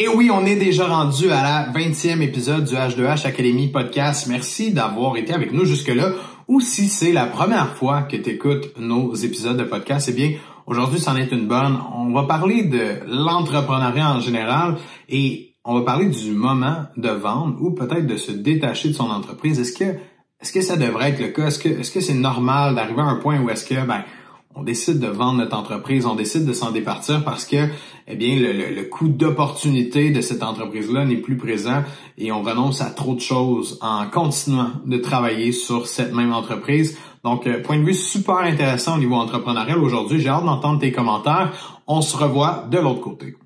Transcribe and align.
Et 0.00 0.08
oui, 0.08 0.28
on 0.28 0.44
est 0.44 0.56
déjà 0.56 0.88
rendu 0.88 1.30
à 1.30 1.40
la 1.44 1.72
20e 1.72 2.20
épisode 2.20 2.64
du 2.64 2.74
H2H 2.74 3.28
Academy 3.28 3.68
Podcast. 3.68 4.26
Merci 4.28 4.72
d'avoir 4.72 5.16
été 5.16 5.32
avec 5.32 5.52
nous 5.52 5.64
jusque-là. 5.64 6.10
Ou 6.48 6.60
si 6.60 6.88
c'est 6.88 7.12
la 7.12 7.26
première 7.26 7.76
fois 7.76 8.02
que 8.02 8.16
tu 8.16 8.30
écoutes 8.30 8.76
nos 8.76 9.14
épisodes 9.14 9.56
de 9.56 9.62
podcast, 9.62 10.08
eh 10.10 10.12
bien, 10.12 10.32
aujourd'hui, 10.66 10.98
c'en 10.98 11.14
est 11.14 11.30
une 11.30 11.46
bonne. 11.46 11.78
On 11.94 12.12
va 12.12 12.24
parler 12.24 12.64
de 12.64 13.06
l'entrepreneuriat 13.06 14.16
en 14.16 14.18
général 14.18 14.78
et 15.08 15.54
on 15.64 15.74
va 15.74 15.82
parler 15.82 16.06
du 16.06 16.32
moment 16.32 16.86
de 16.96 17.10
vendre 17.10 17.56
ou 17.60 17.70
peut-être 17.70 18.08
de 18.08 18.16
se 18.16 18.32
détacher 18.32 18.88
de 18.88 18.94
son 18.94 19.10
entreprise. 19.10 19.60
Est-ce 19.60 19.78
que, 19.78 19.96
est-ce 20.40 20.52
que 20.52 20.60
ça 20.60 20.76
devrait 20.76 21.10
être 21.10 21.20
le 21.20 21.28
cas? 21.28 21.46
Est-ce 21.46 21.60
que, 21.60 21.68
est-ce 21.68 21.92
que 21.92 22.00
c'est 22.00 22.14
normal 22.14 22.74
d'arriver 22.74 23.02
à 23.02 23.04
un 23.04 23.16
point 23.20 23.40
où 23.40 23.48
est-ce 23.48 23.64
que, 23.64 23.86
ben, 23.86 24.02
on 24.54 24.62
décide 24.62 25.00
de 25.00 25.08
vendre 25.08 25.38
notre 25.38 25.56
entreprise, 25.56 26.06
on 26.06 26.14
décide 26.14 26.44
de 26.44 26.52
s'en 26.52 26.70
départir 26.70 27.24
parce 27.24 27.44
que, 27.44 27.68
eh 28.06 28.16
bien, 28.16 28.36
le, 28.36 28.82
coût 28.84 29.08
d'opportunité 29.08 30.10
de 30.10 30.20
cette 30.20 30.42
entreprise-là 30.42 31.04
n'est 31.04 31.16
plus 31.16 31.36
présent 31.36 31.82
et 32.18 32.30
on 32.30 32.42
renonce 32.42 32.80
à 32.80 32.90
trop 32.90 33.14
de 33.14 33.20
choses 33.20 33.78
en 33.82 34.06
continuant 34.06 34.70
de 34.86 34.96
travailler 34.98 35.52
sur 35.52 35.86
cette 35.86 36.14
même 36.14 36.32
entreprise. 36.32 36.96
Donc, 37.24 37.46
euh, 37.46 37.62
point 37.62 37.78
de 37.78 37.84
vue 37.84 37.94
super 37.94 38.36
intéressant 38.36 38.96
au 38.96 38.98
niveau 38.98 39.14
entrepreneurial 39.14 39.78
aujourd'hui. 39.78 40.20
J'ai 40.20 40.28
hâte 40.28 40.44
d'entendre 40.44 40.78
tes 40.78 40.92
commentaires. 40.92 41.52
On 41.86 42.02
se 42.02 42.16
revoit 42.16 42.66
de 42.70 42.78
l'autre 42.78 43.00
côté. 43.00 43.36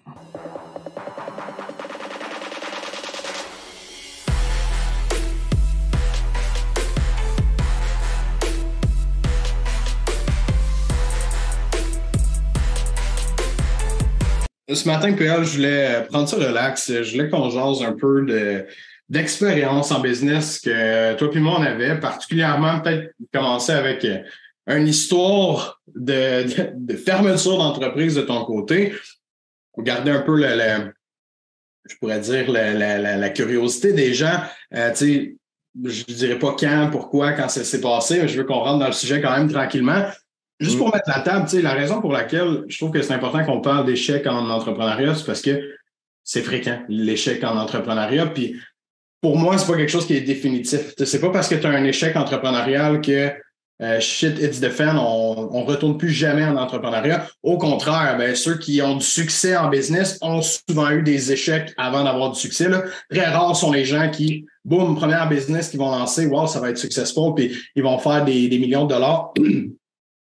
Ce 14.71 14.87
matin, 14.87 15.15
PL, 15.15 15.45
je 15.45 15.57
voulais 15.57 15.97
euh, 15.97 16.03
prendre 16.03 16.29
ça 16.29 16.37
relax. 16.37 16.93
Je 16.93 17.13
voulais 17.13 17.31
qu'on 17.31 17.49
jase 17.49 17.83
un 17.83 17.93
peu 17.93 18.25
de 18.27 18.67
d'expérience 19.09 19.91
en 19.91 20.01
business 20.01 20.61
que 20.61 21.15
toi 21.15 21.31
et 21.33 21.39
moi 21.39 21.57
on 21.59 21.63
avait, 21.63 21.99
particulièrement 21.99 22.81
peut-être 22.81 23.15
commencer 23.33 23.73
avec 23.73 24.05
euh, 24.05 24.19
une 24.67 24.87
histoire 24.87 25.81
de, 25.97 26.45
fermeture 26.95 27.57
d'entreprise 27.57 28.17
de 28.17 28.21
ton 28.21 28.45
côté. 28.45 28.93
Pour 29.73 29.83
garder 29.83 30.11
un 30.11 30.21
peu 30.21 30.37
le, 30.37 30.93
je 31.89 31.97
pourrais 31.97 32.21
dire 32.21 32.51
la, 32.51 33.31
curiosité 33.31 33.95
des 33.95 34.13
gens. 34.13 34.43
Euh, 34.75 34.93
je 34.95 36.05
dirais 36.05 36.39
pas 36.39 36.55
quand, 36.59 36.91
pourquoi, 36.93 37.33
quand 37.33 37.49
ça 37.49 37.65
s'est 37.65 37.81
passé, 37.81 38.21
mais 38.21 38.29
je 38.29 38.37
veux 38.37 38.45
qu'on 38.45 38.59
rentre 38.59 38.81
dans 38.81 38.89
le 38.89 38.93
sujet 38.93 39.23
quand 39.23 39.35
même 39.35 39.51
tranquillement. 39.51 40.05
Juste 40.61 40.77
mm. 40.77 40.79
pour 40.79 40.93
mettre 40.93 41.09
la 41.09 41.21
table, 41.21 41.49
la 41.63 41.73
raison 41.73 42.01
pour 42.01 42.13
laquelle 42.13 42.65
je 42.69 42.77
trouve 42.79 42.91
que 42.91 43.03
c'est 43.03 43.15
important 43.15 43.45
qu'on 43.45 43.61
parle 43.61 43.87
d'échec 43.87 44.27
en 44.27 44.51
entrepreneuriat, 44.51 45.15
c'est 45.15 45.27
parce 45.27 45.43
que 45.43 45.61
c'est 46.25 46.43
fréquent, 46.43 46.81
l'échec 46.89 47.43
en 47.45 47.57
entrepreneuriat. 47.57 48.27
Puis 48.27 48.57
pour 49.21 49.37
moi, 49.37 49.59
c'est 49.59 49.67
pas 49.67 49.77
quelque 49.77 49.91
chose 49.91 50.07
qui 50.07 50.17
est 50.17 50.21
définitif. 50.21 50.95
C'est 51.03 51.21
pas 51.21 51.31
parce 51.31 51.49
que 51.49 51.55
tu 51.55 51.67
as 51.67 51.71
un 51.71 51.85
échec 51.85 52.17
entrepreneurial 52.17 53.01
que 53.01 53.33
euh, 53.81 54.01
shit, 54.01 54.41
it's 54.41 54.59
the 54.59 54.71
fan, 54.71 54.99
on, 54.99 55.51
on 55.53 55.65
retourne 55.65 55.97
plus 55.99 56.11
jamais 56.11 56.45
en 56.45 56.57
entrepreneuriat. 56.57 57.29
Au 57.45 57.59
contraire, 57.59 58.17
ben, 58.19 58.35
ceux 58.35 58.59
qui 58.59 58.83
ont 58.83 58.97
du 58.97 59.05
succès 59.05 59.57
en 59.57 59.69
business 59.69 60.19
ont 60.21 60.43
souvent 60.43 60.91
eu 60.91 61.03
des 61.03 61.31
échecs 61.31 61.73
avant 61.77 62.03
d'avoir 62.03 62.33
du 62.33 62.41
succès. 62.41 62.69
Là. 62.69 62.83
Très 63.09 63.27
rares 63.27 63.55
sont 63.55 63.71
les 63.71 63.85
gens 63.85 64.11
qui, 64.11 64.47
boum, 64.65 64.97
première 64.97 65.29
business 65.29 65.69
qu'ils 65.69 65.79
vont 65.79 65.93
lancer, 65.93 66.27
wow, 66.27 66.49
ça 66.49 66.59
va 66.59 66.71
être 66.71 66.79
successful, 66.79 67.35
puis 67.37 67.57
ils 67.77 67.83
vont 67.85 67.99
faire 67.99 68.25
des, 68.25 68.49
des 68.49 68.59
millions 68.59 68.85
de 68.85 68.95
dollars. 68.95 69.33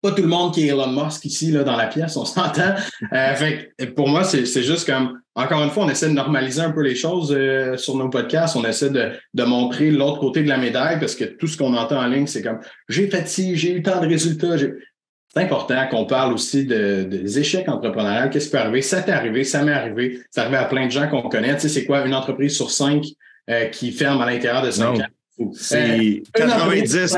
pas 0.02 0.12
tout 0.12 0.22
le 0.22 0.28
monde 0.28 0.54
qui 0.54 0.66
est 0.66 0.68
Elon 0.68 0.92
Musk 0.92 1.24
ici 1.24 1.50
là, 1.50 1.62
dans 1.62 1.76
la 1.76 1.86
pièce, 1.86 2.16
on 2.16 2.24
s'entend. 2.24 2.74
Euh, 3.12 3.34
fait, 3.34 3.72
pour 3.94 4.08
moi, 4.08 4.24
c'est 4.24 4.44
juste 4.62 4.86
comme, 4.86 5.20
encore 5.34 5.62
une 5.62 5.70
fois, 5.70 5.84
on 5.84 5.88
essaie 5.88 6.08
de 6.08 6.14
normaliser 6.14 6.60
un 6.60 6.70
peu 6.70 6.82
les 6.82 6.94
choses 6.94 7.34
euh, 7.36 7.76
sur 7.76 7.96
nos 7.96 8.08
podcasts. 8.08 8.56
On 8.56 8.64
essaie 8.64 8.90
de, 8.90 9.10
de 9.34 9.42
montrer 9.44 9.90
l'autre 9.90 10.18
côté 10.18 10.42
de 10.42 10.48
la 10.48 10.58
médaille 10.58 10.98
parce 10.98 11.14
que 11.14 11.24
tout 11.24 11.46
ce 11.46 11.56
qu'on 11.56 11.74
entend 11.74 11.98
en 11.98 12.06
ligne, 12.06 12.26
c'est 12.26 12.42
comme 12.42 12.60
j'ai 12.88 13.08
fait 13.08 13.26
ci, 13.28 13.56
j'ai 13.56 13.72
eu 13.72 13.82
tant 13.82 14.00
de 14.00 14.06
résultats. 14.06 14.56
C'est 14.58 15.42
important 15.42 15.86
qu'on 15.88 16.06
parle 16.06 16.32
aussi 16.32 16.64
de, 16.64 17.04
des 17.04 17.38
échecs 17.38 17.68
entrepreneuriaux. 17.68 18.30
Qu'est-ce 18.30 18.46
qui 18.46 18.52
peut 18.52 18.58
arriver? 18.58 18.82
Ça 18.82 19.02
t'est 19.02 19.12
arrivé, 19.12 19.44
ça 19.44 19.62
m'est 19.62 19.72
arrivé. 19.72 20.20
C'est 20.30 20.40
arrivé 20.40 20.56
à 20.56 20.64
plein 20.64 20.86
de 20.86 20.90
gens 20.90 21.08
qu'on 21.08 21.28
connaît. 21.28 21.54
Tu 21.54 21.62
sais, 21.62 21.68
c'est 21.68 21.84
quoi 21.84 22.04
une 22.04 22.14
entreprise 22.14 22.56
sur 22.56 22.70
cinq 22.70 23.04
euh, 23.48 23.66
qui 23.66 23.92
ferme 23.92 24.20
à 24.20 24.26
l'intérieur 24.26 24.62
de 24.62 24.70
cinq 24.70 24.98
ans? 24.98 25.52
C'est 25.54 26.22
90 26.34 27.16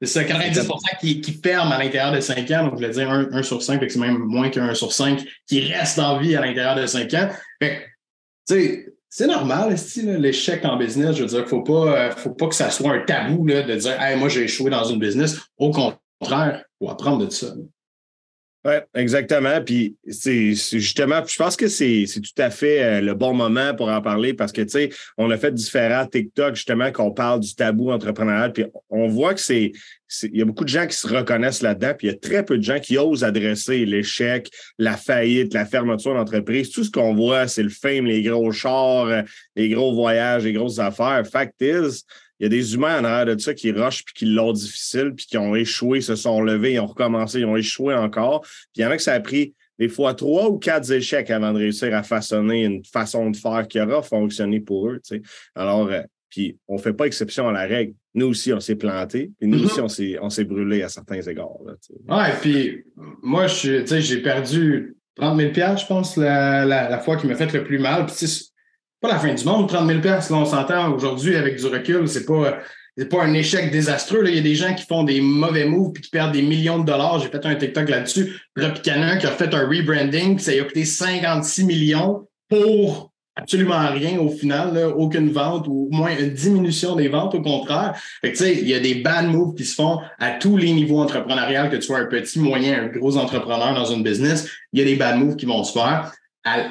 c'est 0.00 0.06
ça, 0.06 0.24
90 0.24 0.68
qui, 1.00 1.20
qui 1.20 1.32
ferment 1.32 1.72
à 1.72 1.82
l'intérieur 1.82 2.12
de 2.12 2.20
5 2.20 2.50
ans. 2.52 2.64
Donc, 2.64 2.72
je 2.72 2.76
voulais 2.76 2.90
dire 2.90 3.10
1, 3.10 3.42
sur 3.42 3.62
5, 3.62 3.82
c'est 3.88 3.98
même 3.98 4.18
moins 4.18 4.48
qu'un 4.48 4.72
sur 4.74 4.92
5 4.92 5.24
qui 5.46 5.60
reste 5.60 5.98
en 5.98 6.18
vie 6.18 6.36
à 6.36 6.40
l'intérieur 6.40 6.76
de 6.76 6.86
5 6.86 7.12
ans. 7.14 7.28
Fait 7.60 7.84
tu 8.48 8.54
sais, 8.54 8.94
c'est 9.10 9.26
normal, 9.26 9.74
l'échec 10.18 10.64
en 10.64 10.76
business. 10.76 11.16
Je 11.16 11.22
veux 11.22 11.28
dire, 11.28 11.48
faut 11.48 11.62
pas, 11.62 11.72
euh, 11.72 12.10
faut 12.12 12.30
pas 12.30 12.46
que 12.46 12.54
ça 12.54 12.70
soit 12.70 12.92
un 12.92 13.00
tabou 13.00 13.44
là, 13.46 13.62
de 13.62 13.74
dire, 13.74 14.00
hey, 14.00 14.16
moi, 14.16 14.28
j'ai 14.28 14.44
échoué 14.44 14.70
dans 14.70 14.84
une 14.84 14.98
business. 14.98 15.38
Au 15.56 15.70
contraire, 15.70 16.64
il 16.80 16.86
faut 16.86 16.90
apprendre 16.90 17.26
de 17.26 17.30
ça. 17.30 17.48
Oui, 18.64 18.74
exactement. 18.94 19.62
Puis 19.64 19.96
c'est 20.08 20.52
justement, 20.52 21.22
je 21.24 21.36
pense 21.36 21.56
que 21.56 21.68
c'est 21.68 22.06
tout 22.06 22.42
à 22.42 22.50
fait 22.50 22.82
euh, 22.82 23.00
le 23.00 23.14
bon 23.14 23.32
moment 23.32 23.72
pour 23.74 23.88
en 23.88 24.02
parler 24.02 24.34
parce 24.34 24.50
que, 24.50 24.62
tu 24.62 24.70
sais, 24.70 24.90
on 25.16 25.30
a 25.30 25.38
fait 25.38 25.54
différents 25.54 26.06
TikTok, 26.06 26.56
justement, 26.56 26.90
qu'on 26.90 27.12
parle 27.12 27.38
du 27.38 27.54
tabou 27.54 27.92
entrepreneurial. 27.92 28.52
Puis 28.52 28.64
on 28.90 29.06
voit 29.06 29.34
que 29.34 29.40
c'est. 29.40 29.72
Il 30.24 30.36
y 30.36 30.42
a 30.42 30.44
beaucoup 30.44 30.64
de 30.64 30.70
gens 30.70 30.86
qui 30.86 30.96
se 30.96 31.06
reconnaissent 31.06 31.62
là-dedans, 31.62 31.92
puis 31.96 32.08
il 32.08 32.10
y 32.10 32.14
a 32.14 32.18
très 32.18 32.44
peu 32.44 32.56
de 32.58 32.62
gens 32.62 32.80
qui 32.80 32.96
osent 32.98 33.24
adresser 33.24 33.84
l'échec, 33.84 34.50
la 34.78 34.96
faillite, 34.96 35.54
la 35.54 35.66
fermeture 35.66 36.14
d'entreprise. 36.14 36.70
Tout 36.70 36.82
ce 36.82 36.90
qu'on 36.90 37.14
voit, 37.14 37.46
c'est 37.46 37.62
le 37.62 37.68
fame, 37.68 38.06
les 38.06 38.22
gros 38.22 38.50
chars, 38.50 39.06
euh, 39.06 39.22
les 39.54 39.68
gros 39.68 39.94
voyages, 39.94 40.44
les 40.44 40.54
grosses 40.54 40.78
affaires. 40.78 41.24
Fact 41.30 41.54
is, 41.60 42.04
il 42.40 42.44
y 42.44 42.46
a 42.46 42.48
des 42.48 42.74
humains 42.74 43.00
en 43.00 43.04
arrière 43.04 43.36
de 43.36 43.40
ça 43.40 43.54
qui 43.54 43.70
rushent 43.72 44.04
puis 44.04 44.14
qui 44.14 44.26
l'ont 44.26 44.52
difficile 44.52 45.12
puis 45.14 45.26
qui 45.26 45.38
ont 45.38 45.54
échoué, 45.54 46.00
se 46.00 46.16
sont 46.16 46.40
levés, 46.40 46.74
ils 46.74 46.80
ont 46.80 46.86
recommencé, 46.86 47.40
ils 47.40 47.46
ont 47.46 47.56
échoué 47.56 47.94
encore. 47.94 48.42
Puis 48.42 48.76
il 48.76 48.82
y 48.82 48.86
en 48.86 48.90
a 48.90 48.96
que 48.96 49.02
ça 49.02 49.14
a 49.14 49.20
pris 49.20 49.54
des 49.78 49.88
fois 49.88 50.14
trois 50.14 50.48
ou 50.48 50.58
quatre 50.58 50.90
échecs 50.90 51.30
avant 51.30 51.52
de 51.52 51.58
réussir 51.58 51.94
à 51.94 52.02
façonner 52.02 52.64
une 52.64 52.84
façon 52.84 53.30
de 53.30 53.36
faire 53.36 53.66
qui 53.68 53.80
aura 53.80 54.02
fonctionné 54.02 54.60
pour 54.60 54.88
eux. 54.88 55.00
Tu 55.04 55.16
sais. 55.16 55.22
Alors, 55.54 55.88
euh, 55.88 56.02
puis 56.30 56.58
on 56.68 56.74
ne 56.74 56.80
fait 56.80 56.92
pas 56.92 57.06
exception 57.06 57.48
à 57.48 57.52
la 57.52 57.62
règle. 57.62 57.94
Nous 58.14 58.26
aussi, 58.26 58.52
on 58.52 58.60
s'est 58.60 58.74
planté, 58.74 59.30
et 59.40 59.46
nous 59.46 59.58
mm-hmm. 59.58 59.80
aussi, 59.80 60.16
on 60.20 60.30
s'est 60.30 60.44
brûlé 60.44 60.82
à 60.82 60.88
certains 60.88 61.20
égards. 61.20 61.58
Là. 61.64 61.74
Ouais, 62.08 62.34
puis 62.40 62.84
moi, 63.22 63.46
j'ai 63.46 64.22
perdu 64.22 64.96
30 65.16 65.38
000 65.38 65.76
je 65.76 65.86
pense, 65.86 66.16
la, 66.16 66.64
la, 66.64 66.98
fois 66.98 67.16
qui 67.16 67.26
m'a 67.26 67.34
fait 67.34 67.52
le 67.52 67.64
plus 67.64 67.78
mal. 67.78 68.06
Puis 68.06 68.52
pas 69.00 69.08
la 69.08 69.18
fin 69.18 69.32
du 69.32 69.44
monde, 69.44 69.68
30 69.68 69.86
000 69.86 70.00
Là, 70.02 70.20
on 70.30 70.44
s'entend 70.44 70.92
aujourd'hui 70.92 71.36
avec 71.36 71.56
du 71.56 71.66
recul, 71.66 72.08
c'est 72.08 72.24
pas, 72.24 72.58
pas 73.10 73.22
un 73.22 73.34
échec 73.34 73.70
désastreux. 73.70 74.22
Là. 74.22 74.30
Il 74.30 74.36
y 74.36 74.40
a 74.40 74.42
des 74.42 74.54
gens 74.54 74.74
qui 74.74 74.84
font 74.84 75.04
des 75.04 75.20
mauvais 75.20 75.64
moves 75.64 75.92
puis 75.92 76.02
qui 76.02 76.10
perdent 76.10 76.32
des 76.32 76.42
millions 76.42 76.78
de 76.78 76.84
dollars. 76.84 77.20
J'ai 77.20 77.28
fait 77.28 77.44
un 77.46 77.54
TikTok 77.54 77.88
là-dessus. 77.88 78.40
Canon 78.82 79.18
qui 79.18 79.26
a 79.26 79.30
fait 79.30 79.54
un 79.54 79.66
rebranding, 79.66 80.38
ça 80.38 80.50
a 80.50 80.64
coûté 80.64 80.84
56 80.84 81.64
millions 81.64 82.26
pour 82.48 83.12
absolument 83.36 83.88
rien 83.92 84.18
au 84.18 84.30
final, 84.30 84.92
aucune 84.96 85.30
vente 85.30 85.68
ou 85.68 85.88
au 85.90 85.96
moins 85.96 86.10
une 86.18 86.30
diminution 86.30 86.96
des 86.96 87.06
ventes 87.06 87.36
au 87.36 87.40
contraire. 87.40 87.94
Fait 88.20 88.32
que, 88.32 88.44
il 88.44 88.68
y 88.68 88.74
a 88.74 88.80
des 88.80 88.96
bad 88.96 89.28
moves 89.28 89.54
qui 89.54 89.64
se 89.64 89.76
font 89.76 90.00
à 90.18 90.32
tous 90.32 90.56
les 90.56 90.72
niveaux 90.72 91.00
entrepreneuriaux, 91.00 91.70
que 91.70 91.76
tu 91.76 91.82
sois 91.82 91.98
un 91.98 92.06
petit, 92.06 92.40
moyen, 92.40 92.82
un 92.82 92.86
gros 92.88 93.16
entrepreneur 93.16 93.74
dans 93.74 93.84
une 93.84 94.02
business, 94.02 94.50
il 94.72 94.80
y 94.80 94.82
a 94.82 94.84
des 94.84 94.96
bad 94.96 95.18
moves 95.18 95.36
qui 95.36 95.46
vont 95.46 95.62
se 95.62 95.72
faire 95.72 96.12
à 96.44 96.64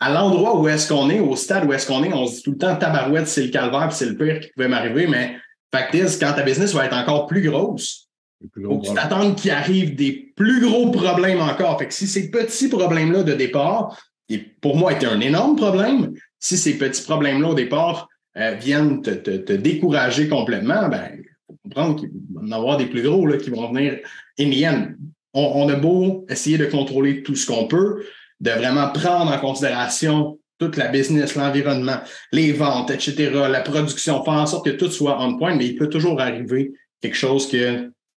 l'endroit 0.00 0.58
où 0.60 0.68
est-ce 0.68 0.88
qu'on 0.88 1.08
est, 1.10 1.20
au 1.20 1.36
stade 1.36 1.64
où 1.64 1.72
est-ce 1.72 1.86
qu'on 1.86 2.02
est, 2.04 2.12
on 2.12 2.26
se 2.26 2.36
dit 2.36 2.42
tout 2.42 2.50
le 2.52 2.58
temps 2.58 2.76
tabarouette, 2.76 3.28
c'est 3.28 3.42
le 3.42 3.50
calvaire, 3.50 3.92
c'est 3.92 4.06
le 4.06 4.16
pire 4.16 4.40
qui 4.40 4.48
pouvait 4.48 4.68
m'arriver, 4.68 5.06
mais 5.06 5.36
fact 5.72 5.94
is, 5.94 6.18
quand 6.18 6.32
ta 6.34 6.42
business 6.42 6.74
va 6.74 6.86
être 6.86 6.96
encore 6.96 7.26
plus 7.26 7.48
grosse, 7.48 8.08
il 8.56 8.62
faut 8.62 8.78
que 8.78 8.88
tu 8.88 8.94
t'attendes 8.94 9.36
qu'il 9.36 9.50
arrive 9.50 9.94
des 9.94 10.32
plus 10.36 10.60
gros 10.60 10.90
problèmes 10.90 11.40
encore. 11.40 11.78
Fait 11.78 11.88
que 11.88 11.94
si 11.94 12.06
ces 12.06 12.30
petits 12.30 12.68
problèmes-là 12.68 13.22
de 13.22 13.32
départ, 13.32 13.98
qui 14.28 14.38
pour 14.38 14.76
moi 14.76 14.92
étaient 14.92 15.06
un 15.06 15.20
énorme 15.20 15.56
problème, 15.56 16.12
si 16.38 16.58
ces 16.58 16.76
petits 16.76 17.02
problèmes-là 17.02 17.48
au 17.48 17.54
départ 17.54 18.08
euh, 18.36 18.54
viennent 18.60 19.00
te, 19.00 19.10
te, 19.10 19.52
décourager 19.52 20.28
complètement, 20.28 20.88
ben, 20.88 21.22
faut 21.46 21.56
comprendre 21.62 21.96
qu'il 21.96 22.10
va 22.34 22.42
y 22.42 22.48
en 22.48 22.52
avoir 22.52 22.76
des 22.76 22.86
plus 22.86 23.02
gros 23.02 23.26
là, 23.26 23.38
qui 23.38 23.50
vont 23.50 23.72
venir 23.72 23.98
in 24.38 24.50
the 24.50 24.96
On, 25.32 25.52
on 25.54 25.68
a 25.68 25.76
beau 25.76 26.26
essayer 26.28 26.58
de 26.58 26.66
contrôler 26.66 27.22
tout 27.22 27.36
ce 27.36 27.46
qu'on 27.46 27.66
peut, 27.66 28.04
de 28.44 28.50
vraiment 28.50 28.90
prendre 28.90 29.32
en 29.32 29.38
considération 29.38 30.38
toute 30.58 30.76
la 30.76 30.88
business, 30.88 31.34
l'environnement, 31.34 31.98
les 32.30 32.52
ventes, 32.52 32.90
etc., 32.90 33.32
la 33.50 33.62
production, 33.62 34.22
faire 34.22 34.34
en 34.34 34.46
sorte 34.46 34.66
que 34.66 34.70
tout 34.70 34.90
soit 34.90 35.20
on 35.20 35.38
point, 35.38 35.56
mais 35.56 35.66
il 35.66 35.76
peut 35.76 35.88
toujours 35.88 36.20
arriver 36.20 36.72
quelque 37.00 37.16
chose 37.16 37.48
qui 37.48 37.58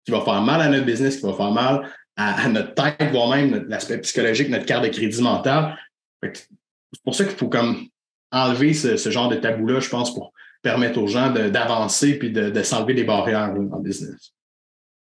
va 0.08 0.20
faire 0.20 0.42
mal 0.42 0.60
à 0.60 0.68
notre 0.68 0.84
business, 0.84 1.16
qui 1.16 1.22
va 1.22 1.32
faire 1.32 1.52
mal 1.52 1.88
à, 2.16 2.48
notre 2.48 2.74
tête, 2.74 3.10
voire 3.12 3.30
même 3.30 3.66
l'aspect 3.68 3.98
psychologique, 3.98 4.48
notre 4.48 4.66
carte 4.66 4.84
de 4.84 4.88
crédit 4.88 5.22
mental. 5.22 5.78
C'est 6.22 7.02
pour 7.04 7.14
ça 7.14 7.24
qu'il 7.24 7.36
faut 7.36 7.48
comme 7.48 7.86
enlever 8.32 8.74
ce, 8.74 8.96
genre 9.10 9.28
de 9.28 9.36
tabou-là, 9.36 9.78
je 9.78 9.88
pense, 9.88 10.12
pour 10.12 10.32
permettre 10.60 10.98
aux 11.00 11.06
gens 11.06 11.30
d'avancer 11.30 12.18
puis 12.18 12.32
de, 12.32 12.50
de 12.50 12.62
s'enlever 12.62 12.94
des 12.94 13.04
barrières 13.04 13.54
en 13.72 13.78
business. 13.78 14.32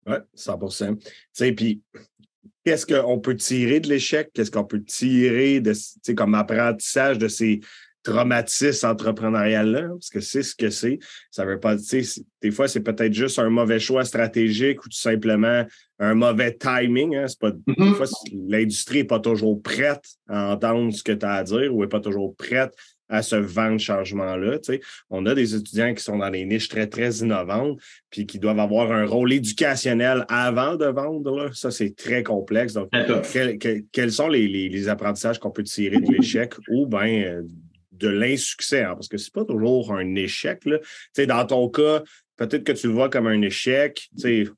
Oui, 0.06 0.18
100 0.36 0.60
Tu 0.60 0.98
sais, 1.33 1.51
puis 1.54 1.81
qu'est-ce 2.65 2.85
qu'on 2.85 3.19
peut 3.19 3.35
tirer 3.35 3.79
de 3.79 3.88
l'échec, 3.88 4.31
qu'est-ce 4.33 4.51
qu'on 4.51 4.65
peut 4.65 4.83
tirer 4.83 5.62
de, 5.62 5.73
comme 6.15 6.33
apprentissage 6.33 7.17
de 7.17 7.27
ces 7.27 7.62
traumatismes 8.03 8.88
entrepreneurial-là, 8.88 9.89
parce 9.89 10.09
que 10.09 10.19
c'est 10.19 10.44
ce 10.44 10.56
que 10.56 10.69
c'est. 10.69 11.00
Ça 11.31 11.44
veut 11.44 11.59
pas, 11.59 11.77
sais, 11.77 12.01
des 12.41 12.51
fois, 12.51 12.67
c'est 12.67 12.81
peut-être 12.81 13.13
juste 13.13 13.39
un 13.39 13.50
mauvais 13.50 13.79
choix 13.79 14.06
stratégique 14.06 14.85
ou 14.85 14.89
tout 14.89 14.97
simplement 14.97 15.65
un 16.00 16.13
mauvais 16.13 16.53
timing. 16.53 17.15
Hein. 17.15 17.25
Pas, 17.39 17.51
mm-hmm. 17.51 18.47
l'industrie 18.47 19.00
n'est 19.00 19.03
pas 19.06 19.19
toujours 19.19 19.59
prête 19.61 20.06
à 20.27 20.53
entendre 20.53 20.94
ce 20.94 21.01
que 21.01 21.13
tu 21.13 21.25
as 21.25 21.33
à 21.33 21.44
dire 21.44 21.73
ou 21.73 21.81
n'est 21.81 21.89
pas 21.89 22.00
toujours 22.00 22.35
prête 22.35 22.73
à 23.10 23.22
ce 23.22 23.36
vent 23.36 23.74
de 23.74 23.78
changement-là. 23.78 24.57
On 25.10 25.25
a 25.25 25.36
des 25.36 25.56
étudiants 25.56 25.94
qui 25.94 26.04
sont 26.04 26.18
dans 26.18 26.30
des 26.30 26.46
niches 26.46 26.69
très, 26.69 26.88
très 26.88 27.18
innovantes, 27.18 27.80
puis 28.10 28.25
qui 28.25 28.40
doivent 28.40 28.60
avoir 28.60 28.92
un 28.92 29.06
rôle 29.06 29.34
éducationnel 29.34 30.25
avant 30.30 30.75
de 30.75 30.86
vendre. 30.86 31.50
Ça, 31.54 31.72
c'est 31.72 31.96
très 31.96 32.24
complexe. 32.24 32.74
Donc, 32.74 32.90
quels 33.92 34.12
sont 34.12 34.28
les, 34.28 34.90
apprentissages 34.90 35.40
qu'on 35.40 35.52
peut 35.52 35.63
tirer 35.63 36.00
de 36.00 36.12
l'échec 36.12 36.54
ou 36.69 36.86
bien 36.86 37.24
euh, 37.24 37.42
de 37.92 38.07
l'insuccès? 38.07 38.84
Hein? 38.84 38.94
Parce 38.94 39.07
que 39.07 39.18
c'est 39.18 39.34
pas 39.34 39.46
toujours 39.46 39.94
un 39.94 40.16
échec. 40.16 40.63
Là. 40.66 40.78
Dans 41.25 41.46
ton 41.46 41.69
cas, 41.69 42.04
peut-être 42.37 42.63
que 42.63 42.71
tu 42.71 42.87
le 42.87 42.93
vois 42.93 43.09
comme 43.09 43.27
un 43.27 43.41
échec. 43.41 44.09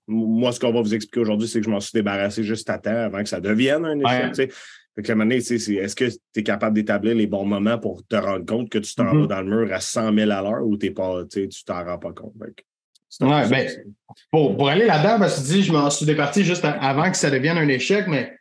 moi, 0.07 0.51
ce 0.51 0.59
qu'on 0.59 0.71
va 0.71 0.81
vous 0.81 0.93
expliquer 0.93 1.19
aujourd'hui, 1.19 1.47
c'est 1.47 1.59
que 1.59 1.65
je 1.65 1.69
m'en 1.69 1.79
suis 1.79 1.93
débarrassé 1.93 2.43
juste 2.43 2.69
à 2.69 2.77
temps 2.77 2.95
avant 2.95 3.23
que 3.23 3.29
ça 3.29 3.39
devienne 3.39 3.85
un 3.85 3.99
échec. 3.99 4.51
Fait 4.95 5.03
que 5.03 5.13
la 5.13 5.35
est-ce 5.35 5.95
que 5.95 6.05
tu 6.05 6.39
es 6.39 6.43
capable 6.43 6.75
d'établir 6.75 7.13
les 7.13 7.27
bons 7.27 7.45
moments 7.45 7.77
pour 7.77 8.03
te 8.07 8.15
rendre 8.15 8.45
compte 8.45 8.69
que 8.69 8.79
tu 8.79 8.95
t'en 8.95 9.03
mm-hmm. 9.03 9.27
vas 9.27 9.27
dans 9.27 9.41
le 9.41 9.65
mur 9.65 9.73
à 9.73 9.79
100 9.79 10.11
000 10.11 10.31
à 10.31 10.41
l'heure 10.41 10.65
ou 10.65 10.75
t'es 10.75 10.89
pas, 10.89 11.23
tu 11.31 11.47
t'en 11.65 11.85
rends 11.85 11.99
pas 11.99 12.13
compte? 12.13 12.33
Ouais, 13.21 13.47
ben, 13.47 13.69
pour, 14.31 14.67
aller 14.67 14.85
là-dedans, 14.85 15.23
que 15.23 15.35
tu 15.35 15.41
dis, 15.41 15.63
je 15.63 15.71
m'en 15.71 15.89
suis 15.91 16.05
départi 16.05 16.43
juste 16.43 16.65
avant 16.65 17.09
que 17.11 17.17
ça 17.17 17.29
devienne 17.29 17.57
un 17.57 17.67
échec, 17.67 18.07
mais 18.07 18.35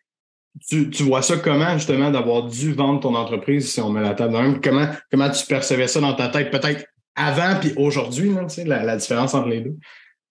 tu, 0.67 0.89
vois 1.03 1.21
ça 1.21 1.37
comment, 1.37 1.75
justement, 1.75 2.11
d'avoir 2.11 2.45
dû 2.45 2.73
vendre 2.73 3.01
ton 3.01 3.15
entreprise 3.15 3.71
si 3.71 3.81
on 3.81 3.91
met 3.91 4.01
la 4.01 4.15
table 4.15 4.33
dans 4.33 4.43
même? 4.43 4.61
Comment, 4.61 4.89
comment 5.11 5.31
tu 5.31 5.45
percevais 5.47 5.89
ça 5.89 6.01
dans 6.01 6.15
ta 6.15 6.29
tête, 6.29 6.51
peut-être 6.51 6.87
avant 7.17 7.59
puis 7.61 7.73
aujourd'hui, 7.77 8.35
la, 8.65 8.85
la 8.85 8.97
différence 8.97 9.35
entre 9.35 9.49
les 9.49 9.61
deux? 9.61 9.77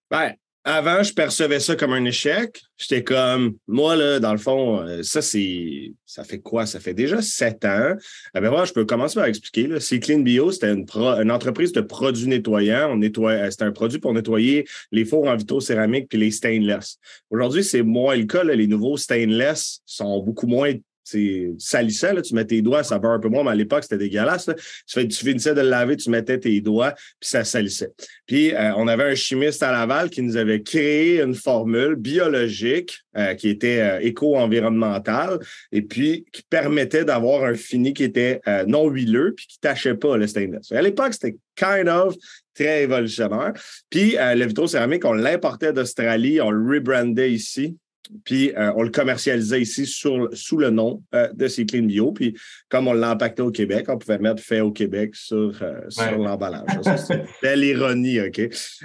Ben, 0.10 0.34
avant, 0.68 1.04
je 1.04 1.14
percevais 1.14 1.60
ça 1.60 1.76
comme 1.76 1.94
un 1.94 2.06
échec. 2.06 2.60
J'étais 2.76 3.04
comme, 3.04 3.56
moi, 3.68 3.96
là, 3.96 4.20
dans 4.20 4.32
le 4.32 4.40
fond, 4.40 4.82
euh, 4.82 5.04
ça, 5.04 5.22
c'est, 5.22 5.94
ça 6.08 6.24
fait 6.24 6.40
quoi? 6.40 6.66
Ça 6.66 6.80
fait 6.80 6.96
déjà 6.96 7.22
sept 7.22 7.64
ans. 7.66 7.94
Eh 8.36 8.40
ben, 8.40 8.66
je 8.66 8.74
peux 8.74 8.84
commencer 8.84 9.14
par 9.14 9.26
expliquer. 9.26 9.70
C'est 9.80 10.00
Clean 10.00 10.22
Bio, 10.22 10.52
c'était 10.52 10.74
une, 10.74 11.32
entreprise 11.32 11.72
de 11.72 11.82
produits 11.82 12.28
nettoyants. 12.28 12.90
On 12.92 12.98
nettoie, 12.98 13.34
euh, 13.34 13.52
c'était 13.52 13.66
un 13.66 13.72
produit 13.72 14.00
pour 14.00 14.12
nettoyer 14.16 14.66
les 14.92 15.06
fours 15.06 15.28
en 15.28 15.36
vitaux 15.36 15.60
céramique 15.60 16.10
puis 16.10 16.18
les 16.18 16.32
stainless. 16.32 16.98
Aujourd'hui, 17.30 17.64
c'est 17.64 17.84
moins 17.84 18.16
le 18.16 18.26
cas. 18.26 18.44
Les 18.44 18.66
nouveaux 18.66 18.98
stainless 18.98 19.82
sont 19.86 20.24
beaucoup 20.24 20.48
moins 20.48 20.74
c'est 21.06 21.54
salissant, 21.60 22.14
là, 22.14 22.22
tu 22.24 22.34
mets 22.34 22.46
tes 22.46 22.64
doigts, 22.64 22.84
ça 22.84 22.98
beurre 22.98 23.12
un 23.12 23.20
peu 23.20 23.30
moins, 23.30 23.44
mais 23.44 23.52
à 23.52 23.56
l'époque, 23.56 23.84
c'était 23.84 24.00
dégueulasse. 24.00 24.50
Tu, 24.88 25.08
finissais 25.12 25.54
de 25.54 25.62
le 25.62 25.70
laver, 25.70 25.96
tu 25.98 26.10
mettais 26.10 26.40
tes 26.40 26.60
doigts, 26.62 26.94
puis 26.94 27.30
ça 27.30 27.44
salissait. 27.44 27.92
Puis 28.26 28.54
euh, 28.56 28.74
on 28.76 28.88
avait 28.88 29.04
un 29.04 29.16
chimiste 29.16 29.62
à 29.62 29.72
Laval 29.72 30.10
qui 30.10 30.24
nous 30.24 30.36
avait 30.36 30.64
créé 30.64 31.22
une 31.22 31.36
formule 31.36 31.94
biologique 31.96 32.98
euh, 33.16 33.36
qui 33.36 33.50
était 33.50 33.82
euh, 33.82 34.00
éco-environnementale 34.00 35.38
et 35.72 35.84
puis 35.84 36.26
qui 36.32 36.42
permettait 36.42 37.06
d'avoir 37.06 37.44
un 37.44 37.54
fini 37.54 37.94
qui 37.94 38.04
était 38.04 38.42
non 38.66 38.90
huileux 38.90 39.34
puis 39.36 39.46
qui 39.46 39.60
tachait 39.60 39.96
pas 39.96 40.18
le 40.18 40.26
stainless. 40.26 40.72
À 40.72 40.82
l'époque, 40.82 41.14
c'était 41.14 41.38
kind 41.56 41.88
of 41.88 42.16
très 42.56 42.80
révolutionnaire. 42.80 43.54
Puis 43.90 44.16
le 44.20 44.46
vitrocéramique, 44.46 45.06
on 45.06 45.14
l'importait 45.14 45.72
d'Australie, 45.72 46.42
on 46.42 46.50
le 46.50 46.76
rebrandait 46.76 47.32
ici. 47.32 47.78
Puis 48.24 48.52
euh, 48.56 48.72
on 48.76 48.84
le 48.84 48.90
commercialisait 48.90 49.62
ici 49.62 49.86
sous 49.86 50.58
le 50.58 50.70
nom 50.70 51.04
euh, 51.14 51.28
de 51.34 51.48
Clean 51.64 51.84
Bio. 51.84 52.12
Puis 52.12 52.36
comme 52.70 52.88
on 52.88 52.94
l'a 52.94 53.12
impacté 53.12 53.42
au 53.42 53.52
Québec, 53.52 53.86
on 53.90 53.98
pouvait 53.98 54.18
mettre 54.18 54.42
fait 54.42 54.62
au 54.62 54.72
Québec 54.72 55.16
sur, 55.16 55.58
euh, 55.62 55.82
sur 55.90 56.18
l'emballage. 56.18 56.68
C'est 56.84 57.16
une 57.16 57.26
belle 57.42 57.64
ironie, 57.64 58.20
OK? 58.20 58.42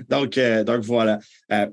Donc, 0.08 0.38
donc 0.66 0.82
voilà. 0.82 1.18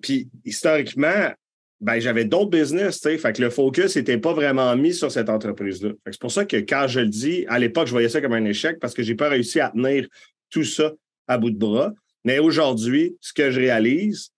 puis 0.02 0.30
historiquement, 0.46 1.32
ben, 1.80 2.00
j'avais 2.00 2.26
d'autres 2.26 2.50
business, 2.50 3.00
tu 3.00 3.10
sais. 3.10 3.18
Fait 3.18 3.34
que 3.34 3.42
le 3.42 3.52
focus 3.52 3.96
n'était 3.96 4.18
pas 4.18 4.34
vraiment 4.34 4.76
mis 4.76 4.94
sur 4.94 5.12
cette 5.12 5.30
entreprise-là. 5.30 5.92
C'est 6.08 6.20
pour 6.20 6.32
ça 6.32 6.46
que 6.46 6.58
quand 6.58 6.88
je 6.88 7.02
le 7.02 7.08
dis, 7.08 7.46
à 7.48 7.60
l'époque, 7.60 7.86
je 7.86 7.92
voyais 7.92 8.10
ça 8.10 8.20
comme 8.20 8.34
un 8.34 8.46
échec 8.46 8.80
parce 8.80 8.96
que 8.96 9.04
j'ai 9.04 9.14
pas 9.14 9.30
réussi 9.30 9.60
à 9.60 9.70
tenir 9.70 10.08
tout 10.50 10.64
ça 10.64 10.92
à 11.28 11.38
bout 11.38 11.52
de 11.52 11.58
bras. 11.58 11.94
Mais 12.24 12.40
aujourd'hui, 12.40 13.16
ce 13.22 13.32
que 13.32 13.52
je 13.52 13.60
réalise, 13.60 14.32